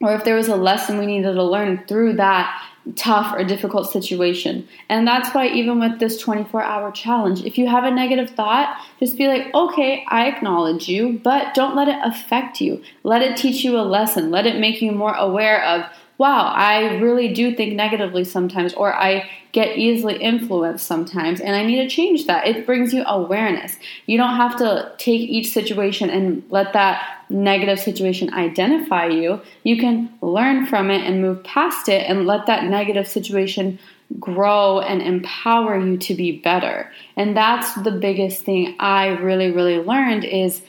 Or 0.00 0.14
if 0.14 0.24
there 0.24 0.36
was 0.36 0.48
a 0.48 0.56
lesson 0.56 0.98
we 0.98 1.06
needed 1.06 1.32
to 1.32 1.42
learn 1.44 1.84
through 1.86 2.14
that 2.14 2.67
tough 2.96 3.34
or 3.34 3.44
difficult 3.44 3.90
situation. 3.90 4.66
And 4.88 5.06
that's 5.06 5.34
why, 5.34 5.48
even 5.48 5.80
with 5.80 5.98
this 5.98 6.18
24 6.20 6.62
hour 6.62 6.90
challenge, 6.90 7.44
if 7.44 7.58
you 7.58 7.68
have 7.68 7.84
a 7.84 7.90
negative 7.90 8.30
thought, 8.30 8.80
just 8.98 9.16
be 9.16 9.28
like, 9.28 9.52
okay, 9.54 10.04
I 10.08 10.28
acknowledge 10.28 10.88
you, 10.88 11.20
but 11.22 11.54
don't 11.54 11.76
let 11.76 11.88
it 11.88 11.98
affect 12.04 12.60
you. 12.60 12.82
Let 13.02 13.22
it 13.22 13.36
teach 13.36 13.64
you 13.64 13.78
a 13.78 13.82
lesson. 13.82 14.30
Let 14.30 14.46
it 14.46 14.60
make 14.60 14.80
you 14.80 14.92
more 14.92 15.14
aware 15.14 15.64
of 15.64 15.84
wow, 16.18 16.52
I 16.52 16.96
really 16.96 17.32
do 17.32 17.54
think 17.54 17.74
negatively 17.74 18.24
sometimes, 18.24 18.74
or 18.74 18.92
I 18.92 19.30
get 19.52 19.78
easily 19.78 20.16
influenced 20.16 20.84
sometimes, 20.84 21.40
and 21.40 21.54
I 21.54 21.64
need 21.64 21.76
to 21.76 21.88
change 21.88 22.26
that. 22.26 22.46
It 22.46 22.66
brings 22.66 22.92
you 22.92 23.04
awareness. 23.06 23.76
You 24.06 24.18
don't 24.18 24.34
have 24.34 24.56
to 24.56 24.92
take 24.98 25.20
each 25.20 25.52
situation 25.52 26.10
and 26.10 26.42
let 26.50 26.72
that 26.72 27.24
negative 27.30 27.78
situation 27.78 28.34
identify 28.34 29.06
you. 29.06 29.40
You 29.62 29.78
can 29.78 30.12
learn 30.20 30.66
from 30.66 30.90
it 30.90 31.02
and 31.02 31.22
move 31.22 31.44
past 31.44 31.88
it 31.88 32.04
and 32.08 32.26
let 32.26 32.46
that 32.46 32.64
negative 32.64 33.06
situation 33.06 33.78
grow 34.18 34.80
and 34.80 35.02
empower 35.02 35.78
you 35.78 35.98
to 35.98 36.14
be 36.14 36.32
better. 36.32 36.90
And 37.16 37.36
that's 37.36 37.74
the 37.74 37.92
biggest 37.92 38.42
thing 38.42 38.74
I 38.80 39.08
really, 39.08 39.52
really 39.52 39.78
learned 39.78 40.24
is 40.24 40.62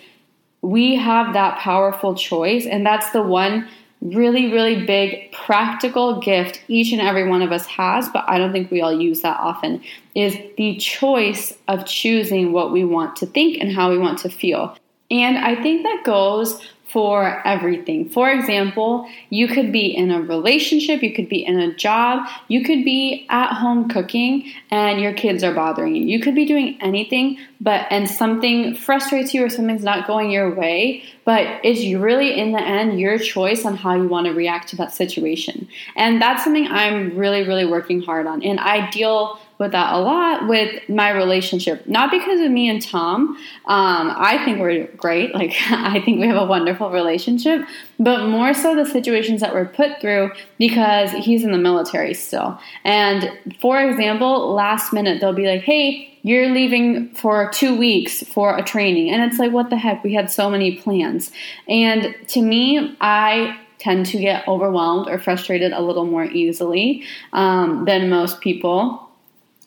we 0.62 0.96
have 0.96 1.34
that 1.34 1.58
powerful 1.60 2.16
choice, 2.16 2.66
and 2.66 2.86
that's 2.86 3.10
the 3.12 3.24
one 3.24 3.68
really, 4.02 4.52
really 4.52 4.86
big 4.86 5.32
practical 5.32 6.20
gift 6.20 6.62
each 6.68 6.94
and 6.94 7.02
every 7.02 7.28
one 7.28 7.42
of 7.42 7.52
us 7.52 7.66
has, 7.66 8.08
but 8.10 8.24
I 8.28 8.38
don't 8.38 8.52
think 8.52 8.72
we 8.72 8.82
all 8.82 8.98
use 8.98 9.22
that 9.22 9.40
often, 9.40 9.82
is 10.16 10.38
the 10.58 10.78
choice 10.78 11.54
of 11.68 11.86
choosing 11.86 12.54
what 12.54 12.72
we 12.72 12.86
want 12.86 13.16
to 13.18 13.26
think 13.26 13.58
and 13.62 13.72
how 13.72 13.90
we 13.90 13.98
want 13.98 14.20
to 14.20 14.30
feel. 14.30 14.78
And 15.12 15.38
I 15.38 15.62
think 15.62 15.84
that 15.84 16.04
goes 16.06 16.62
for 16.90 17.42
everything. 17.46 18.10
For 18.10 18.32
example, 18.32 19.08
you 19.30 19.48
could 19.48 19.72
be 19.72 19.96
in 19.96 20.10
a 20.10 20.22
relationship, 20.22 21.04
you 21.04 21.14
could 21.14 21.30
be 21.30 21.46
in 21.46 21.60
a 21.60 21.74
job, 21.76 22.28
you 22.48 22.64
could 22.64 22.84
be 22.84 23.28
at 23.30 23.54
home 23.54 23.90
cooking 23.90 24.52
and 24.72 25.00
your 25.00 25.14
kids 25.14 25.44
are 25.44 25.54
bothering 25.54 25.96
you. 25.96 26.04
You 26.04 26.20
could 26.20 26.34
be 26.34 26.46
doing 26.46 26.78
anything, 26.82 27.38
but 27.62 27.86
and 27.92 28.10
something 28.10 28.74
frustrates 28.74 29.34
you 29.34 29.46
or 29.46 29.50
something's 29.50 29.84
not 29.84 30.08
going 30.08 30.32
your 30.32 30.54
way, 30.54 31.04
but 31.26 31.46
it's 31.64 31.86
really 31.96 32.40
in 32.40 32.54
the 32.54 32.62
end 32.62 33.00
your 33.00 33.20
choice 33.20 33.66
on 33.66 33.76
how 33.76 33.96
you 33.96 34.08
want 34.08 34.26
to 34.26 34.34
react 34.34 34.70
to 34.70 34.76
that 34.78 34.92
situation. 34.92 35.68
And 35.96 36.20
that's 36.20 36.44
something 36.44 36.68
I'm 36.68 37.16
really 37.16 37.44
really 37.44 37.66
working 37.66 38.02
hard 38.02 38.26
on. 38.26 38.42
And 38.42 38.60
I 38.60 38.90
deal 38.90 39.40
with 39.60 39.74
that 39.74 39.94
a 39.94 40.00
lot 40.00 40.48
with 40.48 40.88
my 40.88 41.10
relationship. 41.10 41.86
Not 41.86 42.12
because 42.12 42.40
of 42.40 42.50
me 42.50 42.70
and 42.70 42.82
Tom. 42.82 43.36
Um, 43.66 44.14
I 44.18 44.42
think 44.46 44.60
we're 44.60 44.88
great. 44.96 45.36
Like, 45.36 45.54
I 45.70 46.02
think 46.02 46.20
we 46.20 46.28
have 46.28 46.42
a 46.42 46.46
wonderful 46.46 46.90
relationship, 46.90 47.62
but 48.00 48.28
more 48.28 48.54
so 48.54 48.74
the 48.74 48.86
situations 48.86 49.42
that 49.42 49.54
we're 49.54 49.66
put 49.66 50.00
through 50.00 50.32
because 50.58 51.12
he's 51.12 51.44
in 51.44 51.52
the 51.52 51.58
military 51.58 52.14
still. 52.14 52.58
And 52.86 53.32
for 53.60 53.82
example, 53.82 54.54
last 54.54 54.94
minute, 54.94 55.20
they'll 55.20 55.34
be 55.34 55.48
like, 55.48 55.62
hey, 55.62 56.18
you're 56.22 56.50
leaving 56.50 57.14
for 57.14 57.50
two 57.52 57.78
weeks 57.78 58.24
for 58.24 58.58
a 58.58 58.64
training. 58.64 59.10
And 59.10 59.22
it's 59.30 59.40
like, 59.40 59.52
what 59.52 59.70
the 59.70 59.78
heck? 59.78 60.04
We 60.04 60.14
had 60.14 60.32
so 60.32 60.50
many 60.50 60.78
plans. 60.78 61.32
And 61.68 62.16
to 62.28 62.42
me, 62.42 62.96
I 63.02 63.58
tend 63.78 64.06
to 64.06 64.20
get 64.20 64.48
overwhelmed 64.48 65.10
or 65.10 65.18
frustrated 65.18 65.72
a 65.72 65.82
little 65.82 66.06
more 66.06 66.26
easily 66.26 67.04
um, 67.34 67.86
than 67.86 68.10
most 68.10 68.42
people. 68.42 69.09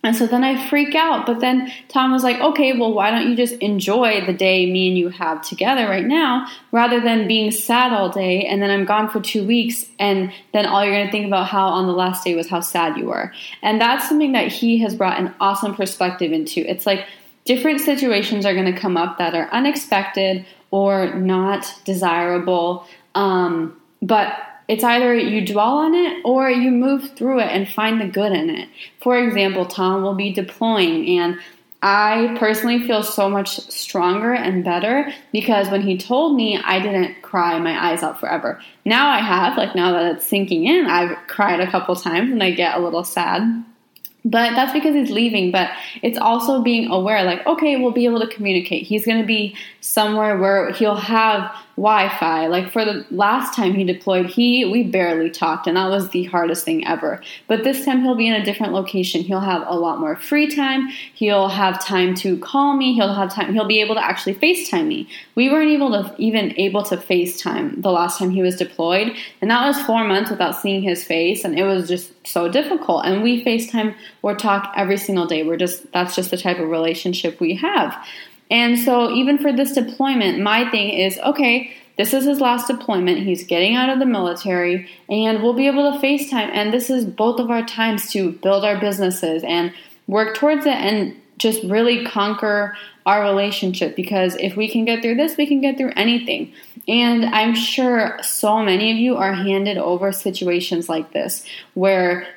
And 0.05 0.17
so 0.17 0.27
then 0.27 0.43
I 0.43 0.69
freak 0.69 0.95
out. 0.95 1.27
But 1.27 1.41
then 1.41 1.73
Tom 1.89 2.11
was 2.11 2.25
like, 2.25 2.41
okay, 2.41 2.77
well, 2.77 2.93
why 2.93 3.11
don't 3.11 3.29
you 3.29 3.37
just 3.37 3.55
enjoy 3.55 4.25
the 4.27 4.33
day 4.33 4.71
me 4.71 4.89
and 4.89 4.99
you 4.99 5.11
have 5.11 5.43
together 5.43 5.87
right 5.87 6.05
now 6.05 6.49
rather 6.73 7.01
than 7.01 7.29
being 7.29 7.51
sad 7.53 7.93
all 7.93 8.09
day 8.09 8.45
and 8.45 8.61
then 8.61 8.71
I'm 8.71 8.85
gone 8.85 9.09
for 9.09 9.21
two 9.21 9.47
weeks 9.47 9.87
and 9.99 10.33
then 10.53 10.67
all 10.67 10.85
you're 10.85 10.95
going 10.95 11.07
to 11.07 11.13
think 11.13 11.27
about 11.27 11.47
how 11.47 11.69
on 11.69 11.87
the 11.87 11.93
last 11.93 12.25
day 12.25 12.35
was 12.35 12.49
how 12.49 12.61
sad 12.61 12.97
you 12.97 13.07
were. 13.07 13.33
And 13.63 13.81
that's 13.81 14.09
something 14.09 14.33
that 14.33 14.49
he 14.49 14.79
has 14.79 14.95
brought 14.97 15.21
an 15.21 15.33
awesome 15.41 15.75
perspective 15.75 16.33
into. 16.33 16.69
It's 16.69 16.87
like 16.87 17.07
different 17.45 17.81
situations 17.81 18.45
are 18.45 18.55
going 18.55 18.73
to 18.73 18.79
come 18.79 18.97
up 18.97 19.19
that 19.19 19.35
are 19.35 19.49
unexpected 19.53 20.45
or 20.73 21.15
not 21.15 21.73
desirable. 21.85 22.87
Um, 23.15 23.81
but 24.01 24.37
it's 24.69 24.85
either 24.85 25.15
you 25.15 25.45
dwell 25.47 25.79
on 25.79 25.95
it 25.95 26.23
or 26.25 26.51
you 26.51 26.71
move 26.71 27.13
through 27.17 27.41
it 27.41 27.49
and 27.49 27.69
find 27.69 28.01
the 28.01 28.07
good 28.07 28.33
in 28.33 28.51
it. 28.51 28.69
For 29.01 29.19
example, 29.19 29.67
Tom 29.67 30.03
will 30.03 30.15
be 30.15 30.33
deploying 30.33 31.19
and 31.19 31.39
I 31.85 32.37
personally 32.39 32.87
feel 32.87 33.03
so 33.03 33.29
much 33.29 33.59
stronger 33.69 34.33
and 34.33 34.65
better 34.65 35.13
because 35.33 35.69
when 35.69 35.83
he 35.83 35.99
told 35.99 36.37
me, 36.37 36.57
I 36.57 36.79
didn't 36.79 37.23
cry 37.23 37.59
my 37.59 37.91
eyes 37.91 38.05
out 38.05 38.21
forever. 38.21 38.63
Now 38.85 39.09
I 39.09 39.19
have, 39.19 39.59
like 39.59 39.75
now 39.75 39.91
that 39.93 40.15
it's 40.15 40.27
sinking 40.27 40.65
in, 40.65 40.87
I've 40.87 41.17
cried 41.27 41.59
a 41.59 41.69
couple 41.69 41.97
times 41.97 42.31
and 42.31 42.41
I 42.41 42.53
get 42.53 42.77
a 42.77 42.81
little 42.81 43.03
sad. 43.03 43.65
But 44.25 44.55
that's 44.55 44.73
because 44.73 44.95
he's 44.95 45.11
leaving. 45.11 45.51
But 45.51 45.71
it's 46.03 46.19
also 46.19 46.63
being 46.63 46.89
aware, 46.89 47.25
like, 47.25 47.45
okay, 47.45 47.75
we'll 47.77 47.91
be 47.91 48.05
able 48.05 48.21
to 48.21 48.29
communicate. 48.29 48.87
He's 48.87 49.05
going 49.05 49.21
to 49.21 49.27
be 49.27 49.57
somewhere 49.81 50.39
where 50.39 50.71
he'll 50.71 50.95
have 50.95 51.51
Wi-Fi. 51.77 52.47
Like 52.49 52.71
for 52.71 52.85
the 52.85 53.07
last 53.11 53.55
time 53.55 53.75
he 53.75 53.85
deployed, 53.85 54.27
he 54.27 54.65
we 54.65 54.83
barely 54.83 55.31
talked, 55.31 55.67
and 55.67 55.77
that 55.77 55.89
was 55.89 56.11
the 56.11 56.25
hardest 56.25 56.65
thing 56.65 56.87
ever. 56.87 57.21
But 57.49 57.65
this 57.65 57.85
time 57.85 58.03
he'll 58.03 58.15
be 58.15 58.29
in 58.29 58.35
a 58.35 58.45
different 58.45 58.73
location. 58.73 59.23
He'll 59.23 59.41
have 59.41 59.65
a 59.67 59.75
lot 59.75 59.99
more 59.99 60.17
free 60.17 60.55
time. 60.55 60.89
He'll 61.15 61.49
have 61.49 61.85
time 61.85 62.15
to 62.17 62.39
call 62.39 62.77
me. 62.77 62.95
He'll 62.95 63.15
have 63.15 63.33
time. 63.33 63.55
He'll 63.55 63.67
be 63.67 63.81
able 63.81 63.95
to 63.95 64.05
actually 64.05 64.35
FaceTime 64.35 64.87
me. 64.87 65.09
We 65.35 65.51
weren't 65.51 65.71
able 65.71 65.91
to 65.93 66.15
even 66.19 66.59
able 66.59 66.83
to 66.85 66.97
FaceTime 66.97 67.83
the 67.83 67.91
last 67.91 68.19
time 68.19 68.31
he 68.31 68.43
was 68.43 68.57
deployed, 68.57 69.17
and 69.41 69.51
that 69.51 69.67
was 69.67 69.81
four 69.83 70.05
months 70.05 70.31
without 70.31 70.57
seeing 70.57 70.83
his 70.83 71.05
face, 71.05 71.45
and 71.45 71.59
it 71.59 71.65
was 71.65 71.89
just 71.89 72.13
so 72.27 72.49
difficult. 72.49 73.05
And 73.07 73.23
we 73.23 73.43
FaceTime 73.45 73.95
or 74.23 74.37
talk 74.37 74.73
every 74.77 74.97
single 74.97 75.27
day. 75.27 75.43
We're 75.43 75.57
just 75.57 75.91
that's 75.93 76.15
just 76.15 76.31
the 76.31 76.37
type 76.37 76.59
of 76.59 76.69
relationship 76.69 77.41
we 77.41 77.55
have. 77.57 77.97
And 78.53 78.79
so, 78.79 79.11
even 79.11 79.39
for 79.39 79.51
this 79.51 79.73
deployment, 79.73 80.41
my 80.41 80.71
thing 80.71 80.91
is 80.91 81.19
okay, 81.19 81.73
this 81.97 82.13
is 82.13 82.27
his 82.27 82.39
last 82.39 82.69
deployment. 82.69 83.21
He's 83.21 83.45
getting 83.45 83.75
out 83.75 83.89
of 83.89 83.99
the 83.99 84.07
military, 84.07 84.89
and 85.09 85.43
we'll 85.43 85.55
be 85.55 85.67
able 85.67 85.91
to 85.91 85.99
FaceTime. 85.99 86.51
And 86.53 86.73
this 86.73 86.91
is 86.91 87.07
both 87.07 87.41
of 87.41 87.51
our 87.51 87.65
times 87.65 88.13
to 88.13 88.31
build 88.31 88.65
our 88.65 88.79
businesses 88.79 89.43
and 89.43 89.73
work 90.07 90.37
towards 90.37 90.67
it 90.67 90.75
and 90.75 91.17
just 91.39 91.63
really 91.65 92.05
conquer 92.05 92.77
our 93.07 93.23
relationship 93.23 93.97
because 93.97 94.37
if 94.37 94.55
we 94.55 94.69
can 94.69 94.85
get 94.85 95.03
through 95.03 95.17
this, 95.17 95.37
we 95.37 95.47
can 95.47 95.61
get 95.61 95.79
through 95.79 95.93
anything. 95.97 96.53
And 96.87 97.25
I'm 97.25 97.55
sure 97.55 98.19
so 98.23 98.63
many 98.63 98.93
of 98.93 98.99
you 98.99 99.17
are 99.17 99.33
handed 99.33 99.79
over 99.79 100.13
situations 100.13 100.89
like 100.89 101.13
this 101.13 101.45
where 101.75 102.29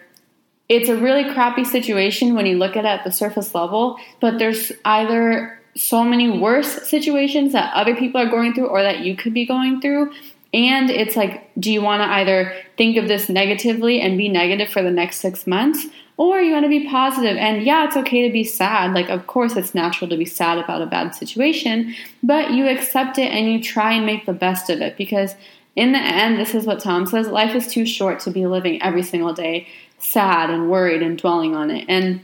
it's 0.69 0.89
a 0.89 0.95
really 0.95 1.31
crappy 1.34 1.65
situation 1.65 2.36
when 2.36 2.45
you 2.45 2.57
look 2.57 2.75
at 2.77 2.86
it 2.86 2.88
at 2.88 3.03
the 3.03 3.12
surface 3.12 3.53
level, 3.53 4.00
but 4.22 4.39
there's 4.39 4.72
either 4.86 5.60
so 5.75 6.03
many 6.03 6.39
worse 6.39 6.88
situations 6.88 7.53
that 7.53 7.74
other 7.74 7.96
people 7.96 8.22
are 8.22 8.29
going 8.29 8.53
through 8.53 8.67
or 8.67 8.82
that 8.82 9.00
you 9.00 9.15
could 9.15 9.34
be 9.34 9.46
going 9.46 9.82
through. 9.82 10.12
And 10.53 10.89
it's 10.89 11.17
like, 11.17 11.51
do 11.60 11.72
you 11.72 11.82
want 11.82 12.01
to 12.01 12.08
either 12.08 12.53
think 12.77 12.96
of 12.98 13.08
this 13.08 13.27
negatively 13.27 14.00
and 14.00 14.17
be 14.17 14.29
negative 14.29 14.70
for 14.70 14.82
the 14.82 14.91
next 14.91 15.17
six 15.17 15.46
months? 15.46 15.86
or 16.17 16.39
you 16.39 16.53
want 16.53 16.63
to 16.63 16.70
be 16.70 16.88
positive 16.88 17.36
and 17.38 17.63
yeah 17.63 17.86
it's 17.86 17.98
okay 17.98 18.25
to 18.25 18.32
be 18.32 18.44
sad 18.44 18.94
like 18.94 19.10
of 19.10 19.27
course 19.27 19.55
it's 19.55 19.75
natural 19.75 20.10
to 20.10 20.17
be 20.17 20.25
sad 20.25 20.58
about 20.58 20.82
a 20.82 20.86
bad 20.86 21.13
situation 21.13 21.94
but 22.24 22.51
you 22.51 22.67
accept 22.67 23.17
it 23.17 23.32
and 23.32 23.51
you 23.51 23.62
try 23.62 23.94
and 23.94 24.05
make 24.05 24.25
the 24.25 24.34
best 24.34 24.70
of 24.70 24.82
it 24.82 24.96
because 24.98 25.36
in 25.75 25.91
the 25.91 26.00
end 26.00 26.39
this 26.39 26.55
is 26.55 26.65
what 26.65 26.79
tom 26.79 27.05
says 27.05 27.27
life 27.27 27.55
is 27.55 27.67
too 27.67 27.86
short 27.86 28.20
to 28.20 28.32
be 28.32 28.46
living 28.46 28.82
every 28.82 29.03
single 29.03 29.34
day 29.34 29.67
sad 30.00 30.50
and 30.50 30.70
worried 30.70 31.01
and 31.01 31.17
dwelling 31.17 31.55
on 31.55 31.70
it 31.70 31.86
and 31.89 32.22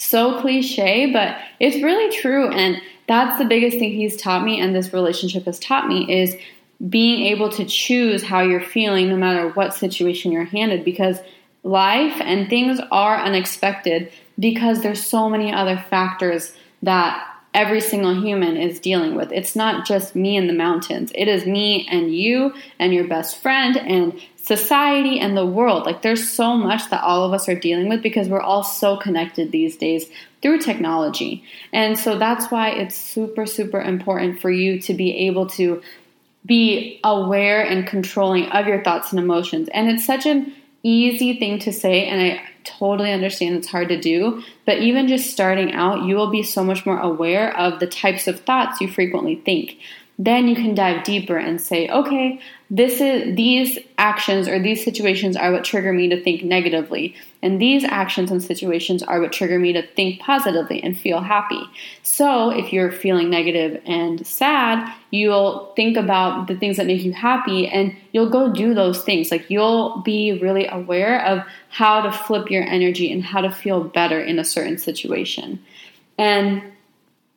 so 0.00 0.40
cliche 0.40 1.12
but 1.12 1.36
it's 1.60 1.82
really 1.82 2.14
true 2.16 2.48
and 2.48 2.80
that's 3.06 3.38
the 3.38 3.44
biggest 3.44 3.78
thing 3.78 3.92
he's 3.92 4.16
taught 4.16 4.44
me 4.44 4.58
and 4.58 4.74
this 4.74 4.92
relationship 4.92 5.44
has 5.44 5.58
taught 5.58 5.88
me 5.88 6.10
is 6.10 6.36
being 6.88 7.26
able 7.26 7.50
to 7.50 7.64
choose 7.66 8.22
how 8.22 8.40
you're 8.40 8.62
feeling 8.62 9.10
no 9.10 9.16
matter 9.16 9.50
what 9.50 9.74
situation 9.74 10.32
you're 10.32 10.44
handed 10.44 10.84
because 10.84 11.18
life 11.62 12.18
and 12.22 12.48
things 12.48 12.80
are 12.90 13.18
unexpected 13.18 14.10
because 14.38 14.82
there's 14.82 15.04
so 15.04 15.28
many 15.28 15.52
other 15.52 15.76
factors 15.90 16.54
that 16.82 17.26
every 17.52 17.80
single 17.80 18.14
human 18.14 18.56
is 18.56 18.78
dealing 18.78 19.14
with. 19.14 19.32
It's 19.32 19.56
not 19.56 19.86
just 19.86 20.14
me 20.14 20.36
in 20.36 20.46
the 20.46 20.52
mountains. 20.54 21.12
It 21.14 21.26
is 21.26 21.46
me 21.46 21.86
and 21.90 22.14
you 22.14 22.54
and 22.78 22.94
your 22.94 23.06
best 23.08 23.42
friend 23.42 23.76
and 23.76 24.18
society 24.42 25.18
and 25.20 25.36
the 25.36 25.46
world. 25.46 25.86
Like 25.86 26.02
there's 26.02 26.30
so 26.30 26.56
much 26.56 26.88
that 26.90 27.02
all 27.02 27.24
of 27.24 27.32
us 27.32 27.48
are 27.48 27.54
dealing 27.54 27.88
with 27.88 28.02
because 28.02 28.28
we're 28.28 28.40
all 28.40 28.62
so 28.62 28.96
connected 28.96 29.52
these 29.52 29.76
days 29.76 30.10
through 30.42 30.58
technology. 30.58 31.44
And 31.72 31.98
so 31.98 32.18
that's 32.18 32.50
why 32.50 32.70
it's 32.70 32.96
super 32.96 33.46
super 33.46 33.80
important 33.80 34.40
for 34.40 34.50
you 34.50 34.80
to 34.82 34.94
be 34.94 35.28
able 35.28 35.46
to 35.50 35.82
be 36.46 37.00
aware 37.04 37.62
and 37.62 37.86
controlling 37.86 38.46
of 38.46 38.66
your 38.66 38.82
thoughts 38.82 39.12
and 39.12 39.20
emotions. 39.20 39.68
And 39.74 39.90
it's 39.90 40.06
such 40.06 40.26
an 40.26 40.52
easy 40.82 41.38
thing 41.38 41.58
to 41.60 41.72
say, 41.72 42.06
and 42.06 42.20
I 42.20 42.42
totally 42.64 43.12
understand 43.12 43.56
it's 43.56 43.68
hard 43.68 43.88
to 43.88 44.00
do. 44.00 44.42
But 44.64 44.78
even 44.78 45.08
just 45.08 45.30
starting 45.30 45.72
out, 45.72 46.04
you 46.04 46.16
will 46.16 46.30
be 46.30 46.42
so 46.42 46.64
much 46.64 46.86
more 46.86 46.98
aware 46.98 47.56
of 47.56 47.80
the 47.80 47.86
types 47.86 48.26
of 48.26 48.40
thoughts 48.40 48.80
you 48.80 48.88
frequently 48.88 49.36
think. 49.36 49.78
Then 50.18 50.48
you 50.48 50.54
can 50.54 50.74
dive 50.74 51.04
deeper 51.04 51.36
and 51.36 51.60
say, 51.60 51.88
okay, 51.88 52.40
this 52.72 53.00
is 53.00 53.34
these 53.34 53.80
actions 53.98 54.46
or 54.46 54.60
these 54.60 54.84
situations 54.84 55.36
are 55.36 55.50
what 55.50 55.64
trigger 55.64 55.92
me 55.92 56.08
to 56.08 56.22
think 56.22 56.44
negatively. 56.44 57.16
And 57.42 57.60
these 57.60 57.82
actions 57.82 58.30
and 58.30 58.40
situations 58.40 59.02
are 59.02 59.20
what 59.20 59.32
trigger 59.32 59.58
me 59.58 59.72
to 59.72 59.84
think 59.94 60.20
positively 60.20 60.80
and 60.80 60.96
feel 60.96 61.20
happy. 61.20 61.60
So 62.04 62.50
if 62.50 62.72
you're 62.72 62.92
feeling 62.92 63.28
negative 63.28 63.82
and 63.86 64.24
sad 64.24 64.94
you'll 65.10 65.72
think 65.74 65.96
about 65.96 66.46
the 66.46 66.56
things 66.56 66.76
that 66.76 66.86
make 66.86 67.02
you 67.02 67.12
happy 67.12 67.66
and 67.66 67.96
you'll 68.12 68.30
go 68.30 68.52
do 68.52 68.72
those 68.74 69.02
things. 69.02 69.32
Like 69.32 69.50
you'll 69.50 70.02
be 70.02 70.38
really 70.40 70.66
aware 70.68 71.24
of 71.26 71.42
how 71.70 72.02
to 72.02 72.12
flip 72.12 72.50
your 72.50 72.62
energy 72.62 73.12
and 73.12 73.24
how 73.24 73.40
to 73.40 73.50
feel 73.50 73.82
better 73.82 74.20
in 74.20 74.38
a 74.38 74.44
certain 74.44 74.78
situation. 74.78 75.60
And 76.16 76.62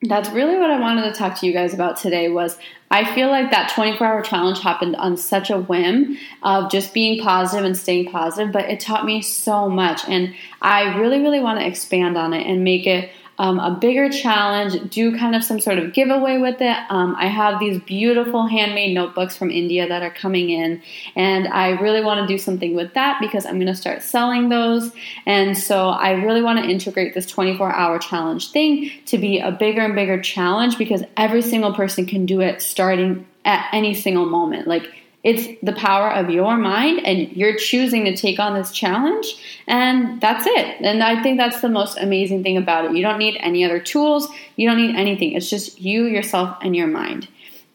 that's 0.08 0.28
really 0.30 0.56
what 0.58 0.70
I 0.70 0.78
wanted 0.78 1.02
to 1.02 1.12
talk 1.12 1.38
to 1.40 1.46
you 1.46 1.52
guys 1.52 1.72
about 1.72 1.96
today 1.96 2.28
was 2.28 2.58
I 2.90 3.12
feel 3.14 3.28
like 3.28 3.50
that 3.50 3.72
24 3.74 4.06
hour 4.06 4.22
challenge 4.22 4.60
happened 4.60 4.96
on 4.96 5.16
such 5.16 5.50
a 5.50 5.58
whim 5.58 6.18
of 6.42 6.70
just 6.70 6.94
being 6.94 7.22
positive 7.22 7.64
and 7.64 7.76
staying 7.76 8.10
positive, 8.10 8.52
but 8.52 8.66
it 8.66 8.80
taught 8.80 9.04
me 9.04 9.22
so 9.22 9.68
much. 9.68 10.02
And 10.08 10.34
I 10.62 10.96
really, 10.98 11.20
really 11.20 11.40
want 11.40 11.58
to 11.58 11.66
expand 11.66 12.16
on 12.16 12.32
it 12.32 12.46
and 12.46 12.62
make 12.62 12.86
it 12.86 13.10
um, 13.38 13.58
a 13.58 13.76
bigger 13.78 14.08
challenge, 14.10 14.90
do 14.90 15.16
kind 15.16 15.34
of 15.34 15.42
some 15.42 15.60
sort 15.60 15.78
of 15.78 15.92
giveaway 15.92 16.38
with 16.38 16.60
it. 16.60 16.76
Um, 16.88 17.16
I 17.18 17.26
have 17.26 17.58
these 17.58 17.80
beautiful 17.82 18.46
handmade 18.46 18.94
notebooks 18.94 19.36
from 19.36 19.50
India 19.50 19.88
that 19.88 20.02
are 20.02 20.10
coming 20.10 20.50
in, 20.50 20.82
and 21.16 21.48
I 21.48 21.70
really 21.80 22.02
want 22.02 22.20
to 22.20 22.32
do 22.32 22.38
something 22.38 22.74
with 22.74 22.94
that 22.94 23.18
because 23.20 23.44
I'm 23.44 23.54
going 23.54 23.66
to 23.66 23.74
start 23.74 24.02
selling 24.02 24.48
those. 24.48 24.92
And 25.26 25.56
so 25.58 25.88
I 25.88 26.12
really 26.12 26.42
want 26.42 26.62
to 26.62 26.68
integrate 26.68 27.14
this 27.14 27.26
24 27.26 27.74
hour 27.74 27.98
challenge 27.98 28.50
thing 28.50 28.90
to 29.06 29.18
be 29.18 29.40
a 29.40 29.50
bigger 29.50 29.80
and 29.80 29.94
bigger 29.94 30.20
challenge 30.20 30.78
because 30.78 31.02
every 31.16 31.42
single 31.42 31.74
person 31.74 32.06
can 32.06 32.26
do 32.26 32.40
it 32.40 32.62
starting 32.62 33.26
at 33.44 33.68
any 33.72 33.94
single 33.94 34.26
moment. 34.26 34.66
Like, 34.68 34.88
it's 35.24 35.58
the 35.62 35.72
power 35.72 36.12
of 36.12 36.28
your 36.30 36.56
mind, 36.56 37.04
and 37.04 37.32
you're 37.32 37.56
choosing 37.56 38.04
to 38.04 38.14
take 38.14 38.38
on 38.38 38.54
this 38.54 38.70
challenge, 38.70 39.34
and 39.66 40.20
that's 40.20 40.46
it. 40.46 40.76
And 40.82 41.02
I 41.02 41.22
think 41.22 41.38
that's 41.38 41.62
the 41.62 41.70
most 41.70 41.98
amazing 41.98 42.42
thing 42.42 42.58
about 42.58 42.84
it. 42.84 42.92
You 42.92 43.02
don't 43.02 43.18
need 43.18 43.38
any 43.40 43.64
other 43.64 43.80
tools, 43.80 44.28
you 44.56 44.68
don't 44.68 44.76
need 44.76 44.94
anything. 44.94 45.32
It's 45.32 45.48
just 45.48 45.80
you, 45.80 46.04
yourself, 46.04 46.58
and 46.60 46.76
your 46.76 46.88
mind. 46.88 47.26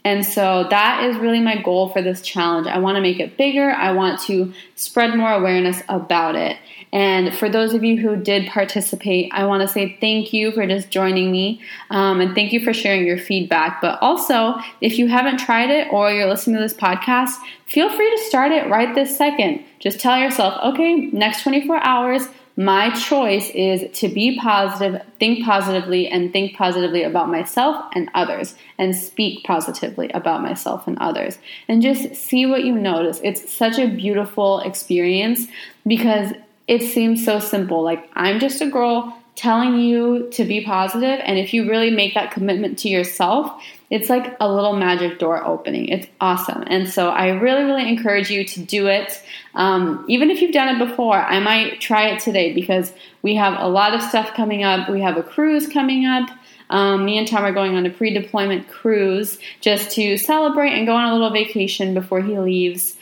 And 0.05 0.25
so 0.25 0.65
that 0.69 1.03
is 1.03 1.17
really 1.17 1.41
my 1.41 1.62
goal 1.62 1.89
for 1.89 2.01
this 2.01 2.21
challenge. 2.21 2.67
I 2.67 2.77
want 2.77 2.95
to 2.95 3.01
make 3.01 3.19
it 3.19 3.35
bigger. 3.35 3.71
I 3.71 3.91
want 3.91 4.21
to 4.21 4.53
spread 4.75 5.15
more 5.15 5.31
awareness 5.31 5.81
about 5.89 6.35
it. 6.35 6.57
And 6.91 7.36
for 7.36 7.49
those 7.49 7.73
of 7.73 7.84
you 7.84 7.97
who 7.97 8.15
did 8.15 8.47
participate, 8.47 9.32
I 9.32 9.45
want 9.45 9.62
to 9.62 9.67
say 9.67 9.97
thank 10.02 10.34
you 10.34 10.52
for 10.52 10.65
just 10.65 10.89
joining 10.89 11.32
me 11.32 11.62
um, 11.89 12.19
and 12.19 12.34
thank 12.34 12.52
you 12.52 12.63
for 12.63 12.73
sharing 12.73 13.06
your 13.06 13.17
feedback. 13.17 13.82
But 13.82 13.99
also, 14.02 14.56
if 14.82 14.97
you 14.97 15.08
haven't 15.08 15.38
tried 15.38 15.69
it 15.69 15.91
or 15.91 16.12
you're 16.12 16.28
listening 16.28 16.56
to 16.58 16.63
this 16.63 16.73
podcast, 16.73 17.36
feel 17.65 17.89
free 17.95 18.10
to 18.10 18.23
start 18.25 18.52
it 18.52 18.69
right 18.69 18.93
this 18.95 19.15
second. 19.15 19.63
Just 19.80 19.99
tell 19.99 20.17
yourself, 20.17 20.60
okay, 20.63 21.10
next 21.13 21.43
24 21.43 21.84
hours, 21.84 22.28
my 22.60 22.89
choice 22.89 23.49
is 23.52 23.89
to 23.99 24.10
be 24.10 24.38
positive, 24.38 25.02
think 25.17 25.45
positively, 25.45 26.10
and 26.10 26.34
think 26.34 26.58
positively 26.58 27.04
about 27.04 27.30
myself 27.30 27.86
and 27.95 28.10
others, 28.13 28.54
and 28.78 28.93
speak 28.93 29.45
positively 29.45 30.10
about 30.10 30.41
myself 30.41 30.86
and 30.86 30.97
others. 30.99 31.38
And 31.69 31.82
just 31.82 32.15
see 32.15 32.45
what 32.45 32.65
you 32.65 32.75
notice. 32.75 33.21
It's 33.23 33.49
such 33.49 33.80
a 33.80 33.88
beautiful 33.88 34.60
experience 34.60 35.47
because 35.88 36.34
it 36.69 36.84
seems 36.84 37.25
so 37.25 37.39
simple. 37.39 37.82
Like, 37.82 38.08
I'm 38.13 38.39
just 38.39 38.62
a 38.62 38.67
girl 38.67 39.17
telling 39.36 39.79
you 39.79 40.29
to 40.34 40.45
be 40.45 40.63
positive, 40.63 41.19
and 41.23 41.39
if 41.39 41.51
you 41.51 41.67
really 41.67 41.89
make 41.89 42.13
that 42.13 42.29
commitment 42.29 42.77
to 42.77 42.89
yourself, 42.89 43.60
it's 43.89 44.08
like 44.08 44.38
a 44.39 44.53
little 44.53 44.73
magic 44.73 45.17
door 45.17 45.43
opening. 45.43 45.88
It's 45.88 46.05
awesome. 46.21 46.63
And 46.67 46.88
so 46.88 47.10
I 47.10 47.29
really, 47.29 47.63
really 47.63 47.89
encourage 47.89 48.29
you 48.29 48.45
to 48.45 48.60
do 48.60 48.86
it. 48.86 49.19
Um, 49.55 50.05
even 50.08 50.29
if 50.29 50.43
you've 50.43 50.51
done 50.51 50.75
it 50.75 50.88
before, 50.88 51.17
I 51.17 51.39
might 51.39 51.82
try 51.82 52.10
it 52.10 52.19
today 52.19 52.53
because 52.53 52.93
we 53.23 53.34
have 53.34 53.60
a 53.60 53.67
lot 53.67 53.95
of 53.95 54.03
stuff 54.03 54.36
coming 54.36 54.63
up. 54.63 54.89
We 54.89 55.01
have 55.01 55.17
a 55.17 55.23
cruise 55.23 55.67
coming 55.67 56.05
up. 56.05 56.29
Um, 56.69 57.03
me 57.03 57.17
and 57.17 57.27
Tom 57.27 57.43
are 57.43 57.51
going 57.51 57.75
on 57.75 57.88
a 57.88 57.89
pre 57.89 58.13
deployment 58.13 58.67
cruise 58.67 59.39
just 59.60 59.89
to 59.95 60.17
celebrate 60.17 60.73
and 60.73 60.86
go 60.86 60.93
on 60.93 61.10
a 61.10 61.13
little 61.13 61.32
vacation 61.32 61.95
before 61.95 62.21
he 62.21 62.38
leaves 62.38 62.95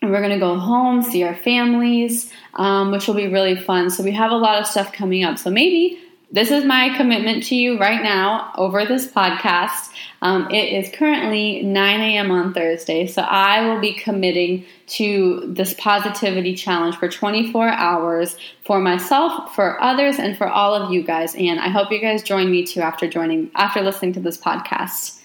and 0.00 0.10
we're 0.10 0.20
going 0.20 0.32
to 0.32 0.38
go 0.38 0.58
home, 0.58 1.02
see 1.02 1.22
our 1.24 1.34
families, 1.34 2.32
um, 2.54 2.92
which 2.92 3.06
will 3.06 3.14
be 3.14 3.26
really 3.26 3.56
fun. 3.56 3.90
So 3.90 4.02
we 4.02 4.12
have 4.12 4.30
a 4.30 4.36
lot 4.36 4.60
of 4.60 4.66
stuff 4.66 4.92
coming 4.92 5.24
up. 5.24 5.38
So 5.38 5.50
maybe 5.50 6.00
this 6.30 6.50
is 6.50 6.64
my 6.64 6.94
commitment 6.94 7.44
to 7.44 7.56
you 7.56 7.78
right 7.78 8.02
now 8.02 8.52
over 8.56 8.84
this 8.84 9.10
podcast. 9.10 9.90
Um, 10.20 10.50
it 10.50 10.72
is 10.74 10.94
currently 10.94 11.62
9 11.62 12.00
a.m. 12.00 12.30
on 12.30 12.52
Thursday, 12.52 13.06
so 13.06 13.22
I 13.22 13.66
will 13.66 13.80
be 13.80 13.94
committing 13.94 14.66
to 14.88 15.44
this 15.46 15.72
positivity 15.74 16.54
challenge 16.54 16.96
for 16.96 17.08
24 17.08 17.68
hours 17.68 18.36
for 18.62 18.78
myself, 18.78 19.54
for 19.54 19.80
others, 19.80 20.18
and 20.18 20.36
for 20.36 20.48
all 20.48 20.74
of 20.74 20.92
you 20.92 21.02
guys. 21.02 21.34
And 21.34 21.58
I 21.58 21.68
hope 21.68 21.90
you 21.90 22.00
guys 22.00 22.22
join 22.22 22.50
me 22.50 22.66
too 22.66 22.80
after 22.80 23.08
joining, 23.08 23.50
after 23.54 23.80
listening 23.80 24.12
to 24.14 24.20
this 24.20 24.36
podcast. 24.36 25.18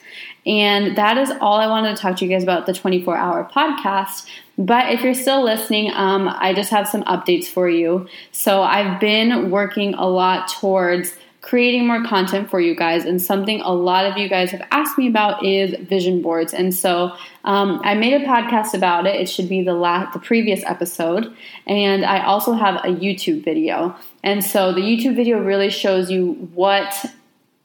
And 0.46 0.98
that 0.98 1.18
is 1.18 1.32
all 1.42 1.60
I 1.60 1.68
wanted 1.68 1.96
to 1.96 2.02
talk 2.02 2.18
to 2.18 2.26
you 2.26 2.32
guys 2.32 2.44
about 2.44 2.66
the 2.66 2.74
24 2.74 3.16
hour 3.16 3.50
podcast. 3.54 4.26
But 4.58 4.92
if 4.92 5.02
you're 5.02 5.14
still 5.14 5.44
listening, 5.44 5.92
um, 5.94 6.30
I 6.30 6.54
just 6.54 6.70
have 6.70 6.88
some 6.88 7.04
updates 7.04 7.46
for 7.46 7.68
you. 7.68 8.08
So 8.32 8.62
I've 8.62 9.00
been 9.00 9.50
working 9.50 9.94
a 9.96 10.08
lot 10.08 10.48
towards 10.48 11.14
creating 11.44 11.86
more 11.86 12.04
content 12.06 12.50
for 12.50 12.62
you 12.62 12.74
guys. 12.74 13.04
And 13.04 13.22
something 13.22 13.60
a 13.62 13.74
lot 13.74 14.06
of 14.06 14.18
you 14.18 14.30
guys 14.30 14.50
have 14.52 14.66
asked 14.72 14.98
me 14.98 15.10
about 15.10 15.46
is 15.46 15.76
vision 15.88 16.22
boards. 16.22 16.54
And 16.54 16.74
so 16.74 17.12
um, 17.44 17.82
I 17.84 17.96
made 17.96 18.14
a 18.14 18.26
podcast 18.26 18.74
about 18.74 19.06
it. 19.06 19.20
It 19.20 19.28
should 19.28 19.50
be 19.50 19.62
the 19.62 19.74
last, 19.74 20.14
the 20.14 20.20
previous 20.20 20.64
episode. 20.64 21.36
And 21.68 22.06
I 22.06 22.24
also 22.24 22.54
have 22.54 22.76
a 22.76 22.88
YouTube 22.88 23.44
video. 23.44 23.94
And 24.24 24.44
so 24.44 24.74
the 24.74 24.80
YouTube 24.80 25.18
video 25.18 25.38
really 25.40 25.70
shows 25.70 26.10
you 26.10 26.34
what 26.54 27.06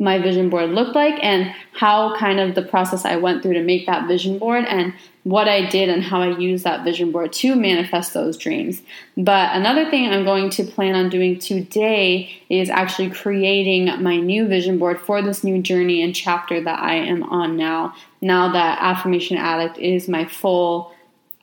my 0.01 0.19
vision 0.19 0.49
board 0.49 0.71
looked 0.71 0.95
like 0.95 1.19
and 1.25 1.53
how 1.73 2.17
kind 2.17 2.39
of 2.39 2.55
the 2.55 2.63
process 2.63 3.05
I 3.05 3.17
went 3.17 3.43
through 3.43 3.55
to 3.55 3.63
make 3.63 3.87
that 3.87 4.07
vision 4.07 4.39
board 4.39 4.65
and 4.65 4.95
what 5.25 5.49
I 5.49 5.67
did 5.69 5.89
and 5.89 6.03
how 6.03 6.23
I 6.23 6.39
used 6.39 6.65
that 6.65 6.85
vision 6.85 7.11
board 7.11 7.33
to 7.35 7.57
manifest 7.57 8.15
those 8.15 8.37
dreams. 8.37 8.81
But 9.17 9.55
another 9.57 9.91
thing 9.91 10.09
I'm 10.09 10.25
going 10.25 10.51
to 10.51 10.65
plan 10.65 10.95
on 10.95 11.09
doing 11.09 11.39
today 11.39 12.31
is 12.49 12.71
actually 12.71 13.11
creating 13.11 13.87
my 14.03 14.17
new 14.17 14.47
vision 14.47 14.79
board 14.79 15.01
for 15.01 15.21
this 15.21 15.43
new 15.43 15.61
journey 15.61 16.03
and 16.03 16.15
chapter 16.15 16.63
that 16.63 16.79
I 16.79 16.95
am 16.95 17.25
on 17.25 17.57
now. 17.57 17.95
Now 18.21 18.53
that 18.53 18.79
Affirmation 18.81 19.37
Addict 19.37 19.79
is 19.79 20.09
my 20.09 20.25
full 20.25 20.95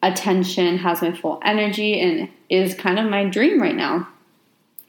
attention, 0.02 0.78
has 0.78 1.02
my 1.02 1.12
full 1.12 1.40
energy, 1.44 2.00
and 2.00 2.30
is 2.50 2.74
kind 2.74 3.00
of 3.00 3.10
my 3.10 3.26
dream 3.26 3.62
right 3.62 3.76
now. 3.76 4.08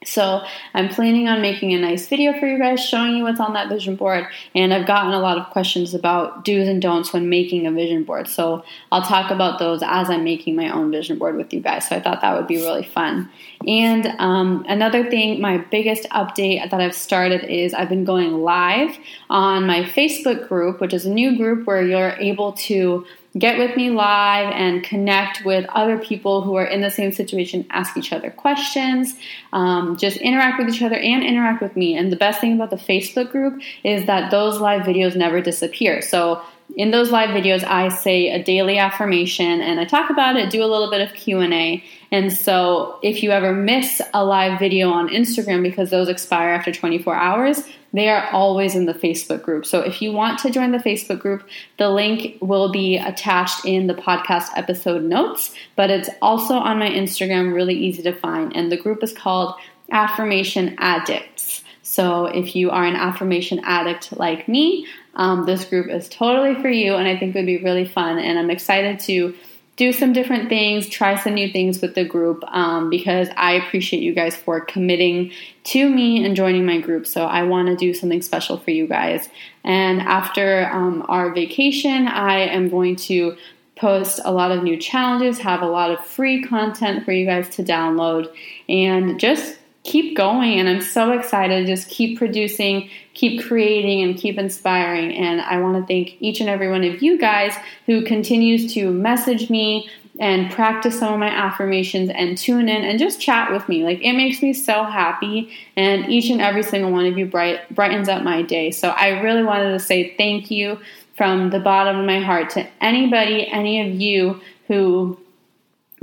So 0.06 0.42
I'm 0.74 0.88
planning 0.88 1.28
on 1.28 1.42
making 1.42 1.74
a 1.74 1.78
nice 1.78 2.06
video 2.06 2.38
for 2.38 2.46
you 2.46 2.58
guys 2.58 2.84
showing 2.84 3.16
you 3.16 3.24
what's 3.24 3.40
on 3.40 3.52
that 3.54 3.68
vision 3.68 3.96
board. 3.96 4.26
And 4.54 4.72
I've 4.72 4.86
gotten 4.86 5.12
a 5.12 5.20
lot 5.20 5.38
of 5.38 5.50
questions 5.50 5.94
about 5.94 6.44
do's 6.44 6.68
and 6.68 6.80
don'ts 6.80 7.12
when 7.12 7.28
making 7.28 7.66
a 7.66 7.72
vision 7.72 8.04
board. 8.04 8.28
So 8.28 8.64
I'll 8.92 9.02
talk 9.02 9.30
about 9.30 9.58
those 9.58 9.82
as 9.82 10.08
I'm 10.08 10.24
making 10.24 10.56
my 10.56 10.70
own 10.70 10.90
vision 10.90 11.18
board 11.18 11.36
with 11.36 11.52
you 11.52 11.60
guys. 11.60 11.88
So 11.88 11.96
I 11.96 12.00
thought 12.00 12.20
that 12.22 12.36
would 12.36 12.46
be 12.46 12.58
really 12.58 12.84
fun. 12.84 13.30
And 13.66 14.06
um, 14.18 14.64
another 14.68 15.08
thing, 15.10 15.40
my 15.40 15.58
biggest 15.58 16.08
update 16.10 16.70
that 16.70 16.80
I've 16.80 16.94
started 16.94 17.44
is 17.44 17.74
I've 17.74 17.88
been 17.88 18.04
going 18.04 18.42
live 18.42 18.96
on 19.28 19.66
my 19.66 19.82
Facebook 19.82 20.48
group, 20.48 20.80
which 20.80 20.94
is 20.94 21.06
a 21.06 21.10
new 21.10 21.36
group 21.36 21.66
where 21.66 21.82
you're 21.82 22.16
able 22.18 22.52
to 22.52 23.06
get 23.38 23.58
with 23.58 23.76
me 23.76 23.90
live 23.90 24.52
and 24.54 24.82
connect 24.82 25.44
with 25.44 25.66
other 25.70 25.98
people 25.98 26.42
who 26.42 26.54
are 26.54 26.64
in 26.64 26.80
the 26.80 26.90
same 26.90 27.12
situation, 27.12 27.66
ask 27.70 27.96
each 27.96 28.12
other 28.12 28.30
questions, 28.30 29.14
um, 29.52 29.96
just 29.96 30.16
interact 30.18 30.58
with 30.58 30.74
each 30.74 30.82
other 30.82 30.96
and 30.96 31.22
interact 31.22 31.62
with 31.62 31.76
me. 31.76 31.96
And 31.96 32.10
the 32.10 32.16
best 32.16 32.40
thing 32.40 32.54
about 32.54 32.70
the 32.70 32.76
Facebook 32.76 33.30
group 33.30 33.60
is 33.84 34.06
that 34.06 34.30
those 34.30 34.60
live 34.60 34.82
videos 34.82 35.16
never 35.16 35.40
disappear. 35.40 36.00
So 36.00 36.42
in 36.76 36.90
those 36.90 37.12
live 37.12 37.30
videos 37.30 37.62
i 37.64 37.88
say 37.88 38.28
a 38.28 38.42
daily 38.42 38.76
affirmation 38.76 39.60
and 39.60 39.78
i 39.78 39.84
talk 39.84 40.10
about 40.10 40.34
it 40.34 40.50
do 40.50 40.64
a 40.64 40.66
little 40.66 40.90
bit 40.90 41.00
of 41.00 41.14
q&a 41.14 41.82
and 42.10 42.32
so 42.32 42.98
if 43.02 43.22
you 43.22 43.30
ever 43.30 43.52
miss 43.52 44.00
a 44.14 44.24
live 44.24 44.58
video 44.58 44.90
on 44.90 45.08
instagram 45.08 45.62
because 45.62 45.90
those 45.90 46.08
expire 46.08 46.50
after 46.50 46.72
24 46.72 47.14
hours 47.14 47.62
they 47.96 48.10
are 48.10 48.28
always 48.30 48.74
in 48.74 48.84
the 48.84 48.92
Facebook 48.92 49.42
group. 49.42 49.64
So 49.64 49.80
if 49.80 50.02
you 50.02 50.12
want 50.12 50.38
to 50.40 50.50
join 50.50 50.70
the 50.70 50.78
Facebook 50.78 51.18
group, 51.18 51.48
the 51.78 51.88
link 51.88 52.36
will 52.42 52.70
be 52.70 52.98
attached 52.98 53.64
in 53.64 53.86
the 53.86 53.94
podcast 53.94 54.50
episode 54.54 55.02
notes, 55.02 55.54
but 55.76 55.88
it's 55.88 56.10
also 56.20 56.56
on 56.56 56.78
my 56.78 56.90
Instagram, 56.90 57.54
really 57.54 57.74
easy 57.74 58.02
to 58.02 58.12
find. 58.12 58.54
And 58.54 58.70
the 58.70 58.76
group 58.76 59.02
is 59.02 59.14
called 59.14 59.54
Affirmation 59.90 60.76
Addicts. 60.78 61.64
So 61.80 62.26
if 62.26 62.54
you 62.54 62.70
are 62.70 62.84
an 62.84 62.96
affirmation 62.96 63.62
addict 63.64 64.14
like 64.18 64.46
me, 64.46 64.86
um, 65.14 65.46
this 65.46 65.64
group 65.64 65.88
is 65.88 66.06
totally 66.10 66.60
for 66.60 66.68
you, 66.68 66.96
and 66.96 67.08
I 67.08 67.16
think 67.16 67.34
it 67.34 67.38
would 67.38 67.46
be 67.46 67.64
really 67.64 67.86
fun. 67.86 68.18
And 68.18 68.38
I'm 68.38 68.50
excited 68.50 69.00
to 69.00 69.34
do 69.76 69.92
some 69.92 70.14
different 70.14 70.48
things, 70.48 70.88
try 70.88 71.16
some 71.16 71.34
new 71.34 71.52
things 71.52 71.82
with 71.82 71.94
the 71.94 72.04
group 72.04 72.42
um, 72.48 72.88
because 72.88 73.28
I 73.36 73.52
appreciate 73.52 74.02
you 74.02 74.14
guys 74.14 74.34
for 74.34 74.60
committing 74.60 75.32
to 75.64 75.88
me 75.88 76.24
and 76.24 76.34
joining 76.34 76.64
my 76.64 76.80
group. 76.80 77.06
So 77.06 77.26
I 77.26 77.42
want 77.42 77.68
to 77.68 77.76
do 77.76 77.92
something 77.92 78.22
special 78.22 78.56
for 78.56 78.70
you 78.70 78.86
guys. 78.86 79.28
And 79.64 80.00
after 80.00 80.70
um, 80.72 81.04
our 81.08 81.32
vacation, 81.34 82.08
I 82.08 82.38
am 82.38 82.70
going 82.70 82.96
to 82.96 83.36
post 83.76 84.20
a 84.24 84.32
lot 84.32 84.50
of 84.50 84.62
new 84.62 84.78
challenges, 84.78 85.38
have 85.38 85.60
a 85.60 85.66
lot 85.66 85.90
of 85.90 86.04
free 86.04 86.42
content 86.42 87.04
for 87.04 87.12
you 87.12 87.26
guys 87.26 87.48
to 87.56 87.62
download, 87.62 88.34
and 88.70 89.20
just 89.20 89.58
keep 89.86 90.16
going. 90.16 90.58
And 90.58 90.68
I'm 90.68 90.82
so 90.82 91.12
excited. 91.12 91.66
Just 91.66 91.88
keep 91.88 92.18
producing, 92.18 92.90
keep 93.14 93.44
creating, 93.44 94.02
and 94.02 94.16
keep 94.16 94.36
inspiring. 94.36 95.16
And 95.16 95.40
I 95.40 95.60
want 95.60 95.76
to 95.76 95.86
thank 95.86 96.20
each 96.20 96.40
and 96.40 96.50
every 96.50 96.68
one 96.68 96.84
of 96.84 97.00
you 97.00 97.16
guys 97.18 97.54
who 97.86 98.04
continues 98.04 98.74
to 98.74 98.90
message 98.90 99.48
me 99.48 99.88
and 100.18 100.50
practice 100.50 100.98
some 100.98 101.12
of 101.12 101.20
my 101.20 101.28
affirmations 101.28 102.10
and 102.10 102.38
tune 102.38 102.68
in 102.68 102.84
and 102.84 102.98
just 102.98 103.20
chat 103.20 103.52
with 103.52 103.68
me. 103.68 103.84
Like 103.84 104.00
it 104.02 104.14
makes 104.14 104.42
me 104.42 104.52
so 104.54 104.84
happy, 104.84 105.50
and 105.76 106.10
each 106.10 106.30
and 106.30 106.40
every 106.40 106.62
single 106.62 106.90
one 106.90 107.06
of 107.06 107.18
you 107.18 107.26
bright, 107.26 107.74
brightens 107.74 108.08
up 108.08 108.22
my 108.22 108.42
day. 108.42 108.70
So 108.70 108.88
I 108.88 109.20
really 109.20 109.42
wanted 109.42 109.72
to 109.72 109.78
say 109.78 110.16
thank 110.16 110.50
you 110.50 110.78
from 111.16 111.50
the 111.50 111.60
bottom 111.60 111.98
of 111.98 112.06
my 112.06 112.20
heart 112.20 112.50
to 112.50 112.66
anybody, 112.80 113.46
any 113.46 113.86
of 113.86 114.00
you 114.00 114.40
who 114.68 115.18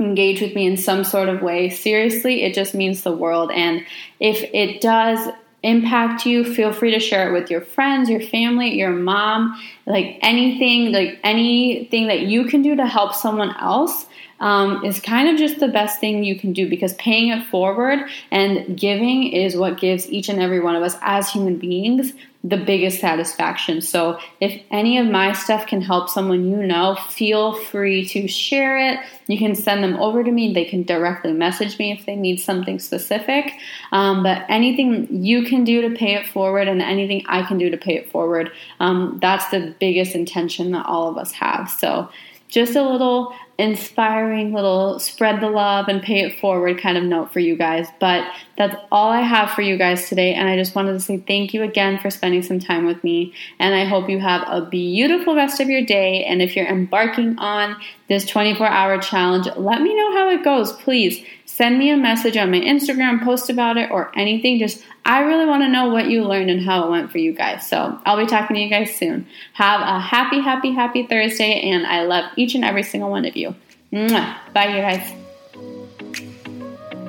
engage 0.00 0.40
with 0.40 0.54
me 0.54 0.66
in 0.66 0.76
some 0.76 1.04
sort 1.04 1.28
of 1.28 1.42
way. 1.42 1.70
Seriously, 1.70 2.42
it 2.42 2.54
just 2.54 2.74
means 2.74 3.02
the 3.02 3.12
world. 3.12 3.50
And 3.52 3.84
if 4.20 4.42
it 4.52 4.80
does 4.80 5.28
impact 5.62 6.26
you, 6.26 6.44
feel 6.44 6.72
free 6.72 6.90
to 6.90 7.00
share 7.00 7.28
it 7.28 7.32
with 7.32 7.50
your 7.50 7.62
friends, 7.62 8.10
your 8.10 8.20
family, 8.20 8.74
your 8.76 8.90
mom, 8.90 9.58
like 9.86 10.18
anything, 10.22 10.92
like 10.92 11.18
anything 11.24 12.06
that 12.08 12.22
you 12.22 12.46
can 12.46 12.62
do 12.62 12.76
to 12.76 12.86
help 12.86 13.14
someone 13.14 13.54
else. 13.60 14.06
Um, 14.40 14.84
is 14.84 15.00
kind 15.00 15.28
of 15.28 15.38
just 15.38 15.60
the 15.60 15.68
best 15.68 16.00
thing 16.00 16.24
you 16.24 16.38
can 16.38 16.52
do 16.52 16.68
because 16.68 16.92
paying 16.94 17.28
it 17.28 17.46
forward 17.46 18.00
and 18.32 18.76
giving 18.76 19.28
is 19.28 19.56
what 19.56 19.78
gives 19.78 20.10
each 20.10 20.28
and 20.28 20.42
every 20.42 20.58
one 20.58 20.74
of 20.74 20.82
us 20.82 20.96
as 21.02 21.30
human 21.30 21.56
beings 21.56 22.12
the 22.44 22.58
biggest 22.58 23.00
satisfaction. 23.00 23.80
So, 23.80 24.18
if 24.38 24.62
any 24.70 24.98
of 24.98 25.06
my 25.06 25.32
stuff 25.32 25.66
can 25.66 25.80
help 25.80 26.10
someone 26.10 26.50
you 26.50 26.66
know, 26.66 26.94
feel 27.08 27.54
free 27.54 28.04
to 28.08 28.28
share 28.28 28.76
it. 28.76 29.00
You 29.26 29.38
can 29.38 29.54
send 29.54 29.82
them 29.82 29.96
over 29.96 30.22
to 30.22 30.30
me. 30.30 30.52
They 30.52 30.66
can 30.66 30.82
directly 30.82 31.32
message 31.32 31.78
me 31.78 31.92
if 31.92 32.04
they 32.04 32.14
need 32.14 32.36
something 32.36 32.78
specific. 32.78 33.54
Um, 33.92 34.22
but 34.22 34.44
anything 34.50 35.08
you 35.10 35.44
can 35.44 35.64
do 35.64 35.88
to 35.88 35.96
pay 35.96 36.14
it 36.14 36.26
forward 36.26 36.68
and 36.68 36.82
anything 36.82 37.24
I 37.26 37.42
can 37.44 37.56
do 37.56 37.70
to 37.70 37.78
pay 37.78 37.96
it 37.96 38.10
forward, 38.10 38.52
um, 38.78 39.18
that's 39.22 39.48
the 39.48 39.73
biggest 39.78 40.14
intention 40.14 40.72
that 40.72 40.86
all 40.86 41.08
of 41.08 41.16
us 41.16 41.32
have. 41.32 41.70
So, 41.70 42.08
just 42.48 42.76
a 42.76 42.88
little 42.88 43.34
inspiring 43.58 44.52
little 44.52 44.98
spread 44.98 45.40
the 45.40 45.48
love 45.48 45.86
and 45.88 46.02
pay 46.02 46.20
it 46.20 46.38
forward 46.40 46.80
kind 46.80 46.98
of 46.98 47.04
note 47.04 47.32
for 47.32 47.38
you 47.38 47.56
guys. 47.56 47.86
But 48.00 48.28
that's 48.58 48.74
all 48.90 49.10
I 49.10 49.20
have 49.20 49.50
for 49.50 49.62
you 49.62 49.76
guys 49.76 50.08
today. 50.08 50.34
And 50.34 50.48
I 50.48 50.56
just 50.56 50.74
wanted 50.74 50.92
to 50.92 51.00
say 51.00 51.18
thank 51.18 51.54
you 51.54 51.62
again 51.62 51.98
for 51.98 52.10
spending 52.10 52.42
some 52.42 52.58
time 52.58 52.84
with 52.84 53.02
me. 53.04 53.32
And 53.58 53.74
I 53.74 53.84
hope 53.84 54.08
you 54.08 54.18
have 54.18 54.42
a 54.48 54.66
beautiful 54.66 55.36
rest 55.36 55.60
of 55.60 55.68
your 55.68 55.84
day. 55.84 56.24
And 56.24 56.42
if 56.42 56.56
you're 56.56 56.66
embarking 56.66 57.38
on 57.38 57.76
this 58.08 58.26
24 58.26 58.66
hour 58.66 59.00
challenge, 59.00 59.46
let 59.56 59.80
me 59.80 59.94
know 59.94 60.12
how 60.12 60.30
it 60.30 60.42
goes, 60.42 60.72
please 60.72 61.24
send 61.54 61.78
me 61.78 61.90
a 61.90 61.96
message 61.96 62.36
on 62.36 62.50
my 62.50 62.60
Instagram, 62.60 63.22
post 63.22 63.48
about 63.48 63.76
it, 63.76 63.90
or 63.90 64.10
anything. 64.18 64.58
Just, 64.58 64.82
I 65.04 65.20
really 65.20 65.46
want 65.46 65.62
to 65.62 65.68
know 65.68 65.88
what 65.88 66.08
you 66.08 66.24
learned 66.24 66.50
and 66.50 66.60
how 66.60 66.84
it 66.84 66.90
went 66.90 67.12
for 67.12 67.18
you 67.18 67.32
guys. 67.32 67.68
So 67.68 67.96
I'll 68.04 68.16
be 68.16 68.26
talking 68.26 68.56
to 68.56 68.60
you 68.62 68.68
guys 68.68 68.94
soon. 68.96 69.26
Have 69.52 69.80
a 69.80 70.00
happy, 70.00 70.40
happy, 70.40 70.72
happy 70.72 71.06
Thursday, 71.06 71.70
and 71.70 71.86
I 71.86 72.02
love 72.02 72.24
each 72.36 72.56
and 72.56 72.64
every 72.64 72.82
single 72.82 73.10
one 73.10 73.24
of 73.24 73.36
you. 73.36 73.54
Mwah. 73.92 74.36
Bye, 74.52 74.74
you 74.74 74.82
guys 74.82 75.23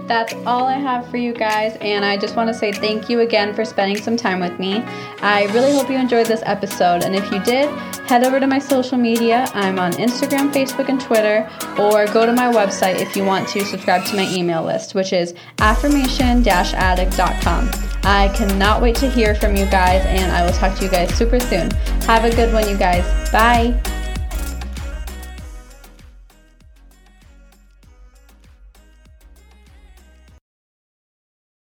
that's 0.08 0.34
all 0.46 0.65
I 0.65 0.78
have 0.78 1.10
for 1.10 1.18
you 1.18 1.34
guys, 1.34 1.78
and 1.82 2.06
I 2.06 2.18
just 2.18 2.36
want 2.36 2.48
to 2.50 2.54
say 2.54 2.72
thank 2.72 3.10
you 3.10 3.22
again 3.22 3.54
for 3.54 3.65
spending 3.65 3.98
some 3.98 4.15
time 4.15 4.39
with 4.39 4.60
me. 4.60 4.84
I 5.22 5.46
really 5.54 5.72
hope 5.72 5.89
you 5.89 5.98
enjoyed 5.98 6.28
this 6.28 6.44
episode, 6.46 7.04
and 7.04 7.15
if 7.15 7.32
you 7.32 7.39
did, 7.44 7.70
head 8.08 8.24
over 8.24 8.39
to 8.39 8.48
my 8.48 8.60
social 8.60 8.98
media. 8.98 9.50
I'm 9.54 9.80
on 9.80 9.94
Instagram, 9.94 10.52
Facebook, 10.54 10.89
and 10.89 11.00
Twitter, 11.02 11.50
or 11.80 12.06
go 12.08 12.26
to 12.26 12.34
my 12.34 12.52
website 12.52 13.00
if 13.00 13.15
you 13.15 13.26
want 13.26 13.48
to 13.50 13.65
subscribe 13.65 14.06
to 14.06 14.15
my 14.15 14.32
email 14.32 14.63
list, 14.63 14.96
which 14.96 15.13
is 15.13 15.34
affirmation 15.60 16.46
addict.com. 16.48 17.70
I 18.04 18.32
cannot 18.36 18.82
wait 18.82 18.96
to 18.98 19.10
hear 19.10 19.34
from 19.34 19.56
you 19.56 19.65
guys, 19.65 20.06
and 20.06 20.32
I 20.32 20.46
will 20.46 20.54
talk 20.54 20.78
to 20.78 20.86
you 20.86 20.91
guys 20.91 21.13
super 21.15 21.39
soon. 21.39 21.72
Have 22.04 22.24
a 22.24 22.36
good 22.36 22.54
one, 22.54 22.70
you 22.70 22.78
guys. 22.78 23.04
Bye. 23.32 23.94